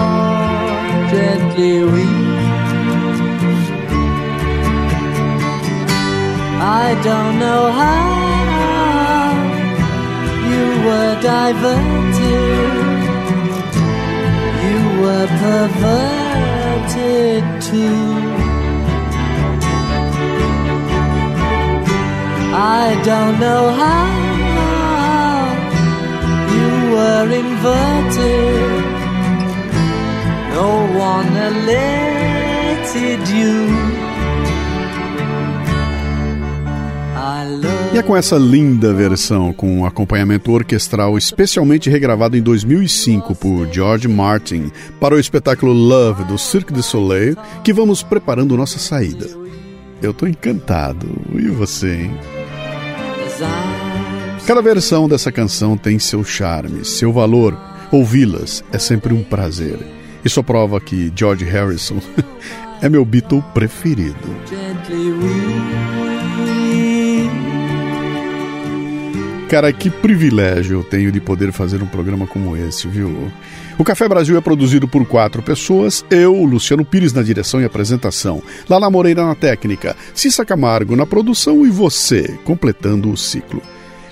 gently 1.12 1.76
weeps. 1.94 2.40
I 6.62 6.64
don't 7.04 7.40
know 7.40 7.72
how 7.82 8.10
you 10.52 10.66
were 10.88 11.14
diverted, 11.22 12.60
you 14.66 14.80
were 15.02 15.28
perverted 15.44 17.44
too. 17.62 18.59
I 22.62 22.93
don't 23.06 23.39
know 23.39 23.72
how 23.72 24.06
you 26.56 26.72
were 26.93 27.32
inverted, 27.32 28.84
no 30.54 30.67
one 31.00 31.38
alerted 31.38 33.22
you. 33.30 33.69
E 37.93 37.98
é 37.98 38.04
com 38.04 38.15
essa 38.15 38.38
linda 38.38 38.93
versão, 38.93 39.54
com 39.54 39.80
um 39.80 39.86
acompanhamento 39.86 40.52
orquestral 40.52 41.17
especialmente 41.17 41.89
regravado 41.89 42.36
em 42.36 42.41
2005 42.41 43.36
por 43.36 43.67
George 43.72 44.10
Martin 44.10 44.69
para 45.00 45.15
o 45.15 45.19
espetáculo 45.19 45.72
Love 45.72 46.26
do 46.26 46.38
Cirque 46.38 46.74
du 46.74 46.84
Soleil, 46.84 47.38
que 47.63 47.72
vamos 47.72 48.04
preparando 48.04 48.58
nossa 48.58 48.78
saída. 48.78 49.28
Eu 50.02 50.13
tô 50.13 50.28
encantado. 50.28 51.08
E 51.34 51.48
você, 51.48 52.04
hein? 52.04 52.38
Cada 54.50 54.64
versão 54.64 55.08
dessa 55.08 55.32
canção 55.32 55.78
tem 55.78 56.00
seu 56.00 56.24
charme, 56.24 56.84
seu 56.84 57.14
valor. 57.14 57.56
Ouvi-las 57.92 58.64
é 58.72 58.80
sempre 58.80 59.14
um 59.14 59.22
prazer. 59.22 59.78
Isso 60.26 60.44
prova 60.44 60.82
que 60.82 61.14
George 61.16 61.46
Harrison 61.46 62.02
é 62.82 62.90
meu 62.90 63.06
Beatle 63.06 63.44
preferido. 63.54 64.18
Cara, 69.48 69.72
que 69.72 69.88
privilégio 69.88 70.80
eu 70.80 70.84
tenho 70.84 71.12
de 71.12 71.22
poder 71.22 71.52
fazer 71.52 71.84
um 71.84 71.88
programa 71.88 72.26
como 72.26 72.58
esse, 72.58 72.88
viu? 72.88 73.32
O 73.78 73.84
Café 73.84 74.10
Brasil 74.10 74.36
é 74.36 74.42
produzido 74.42 74.88
por 74.88 75.06
quatro 75.06 75.44
pessoas, 75.44 76.04
eu, 76.10 76.34
Luciano 76.44 76.84
Pires 76.84 77.14
na 77.14 77.22
direção 77.22 77.62
e 77.62 77.66
apresentação, 77.66 78.42
Lala 78.68 78.90
Moreira 78.90 79.24
na 79.24 79.36
técnica, 79.36 79.96
Cissa 80.16 80.44
Camargo 80.44 80.96
na 80.96 81.06
produção 81.06 81.68
e 81.68 81.70
você, 81.70 82.36
completando 82.44 83.12
o 83.12 83.16
ciclo. 83.16 83.62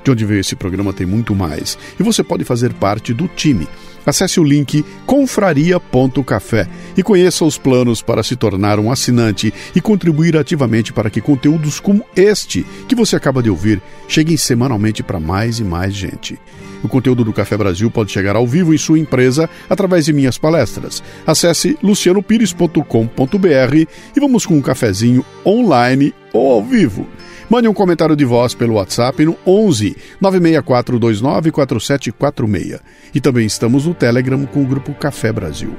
De 0.08 0.12
onde 0.12 0.24
veio 0.24 0.40
esse 0.40 0.56
programa 0.56 0.94
tem 0.94 1.06
muito 1.06 1.36
mais, 1.36 1.78
e 2.00 2.04
você 2.04 2.24
pode 2.24 2.46
fazer 2.46 2.72
parte 2.72 3.14
do 3.14 3.28
time. 3.28 3.68
Acesse 4.06 4.40
o 4.40 4.44
link 4.44 4.86
confraria.café 5.06 6.66
e 6.96 7.04
conheça 7.04 7.44
os 7.44 7.58
planos 7.58 8.02
para 8.02 8.24
se 8.24 8.38
tornar 8.38 8.80
um 8.80 8.90
assinante 8.90 9.54
e 9.76 9.82
contribuir 9.82 10.38
ativamente 10.38 10.94
para 10.94 11.10
que 11.10 11.20
conteúdos 11.20 11.82
como 11.82 12.06
este 12.16 12.66
que 12.88 12.96
você 12.96 13.18
acaba 13.18 13.44
de 13.44 13.50
ouvir 13.50 13.82
cheguem 14.08 14.38
semanalmente 14.38 15.04
para 15.04 15.20
mais 15.20 15.60
e 15.60 15.66
mais 15.66 15.94
gente. 15.94 16.40
O 16.82 16.88
conteúdo 16.88 17.26
do 17.26 17.34
Café 17.34 17.58
Brasil 17.58 17.92
pode 17.92 18.10
chegar 18.10 18.38
ao 18.38 18.48
vivo 18.48 18.74
em 18.74 18.78
sua 18.78 18.98
empresa 18.98 19.50
através 19.70 20.06
de 20.06 20.14
minhas 20.14 20.38
palestras. 20.38 21.04
Acesse 21.26 21.78
lucianopires.com.br 21.84 23.76
e 24.16 24.20
vamos 24.22 24.46
com 24.46 24.54
um 24.54 24.62
cafezinho 24.62 25.26
online 25.46 26.14
ou 26.32 26.54
ao 26.54 26.64
vivo. 26.64 27.06
Mande 27.50 27.68
um 27.68 27.74
comentário 27.74 28.16
de 28.16 28.26
voz 28.26 28.54
pelo 28.54 28.74
WhatsApp 28.74 29.24
no 29.24 29.38
11 29.46 29.96
96429 30.20 31.52
4746. 31.52 32.82
E 33.16 33.22
também 33.22 33.46
estamos 33.46 33.86
no 33.86 33.94
Telegram 33.94 34.46
com 34.46 34.64
o 34.64 34.68
grupo 34.68 34.94
Café 34.94 35.32
Brasil. 35.32 35.74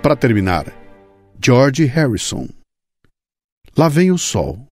Para 0.00 0.14
terminar, 0.14 0.66
George 1.42 1.84
Harrison. 1.84 2.48
Lá 3.76 3.88
vem 3.88 4.10
o 4.12 4.18
sol. 4.18 4.66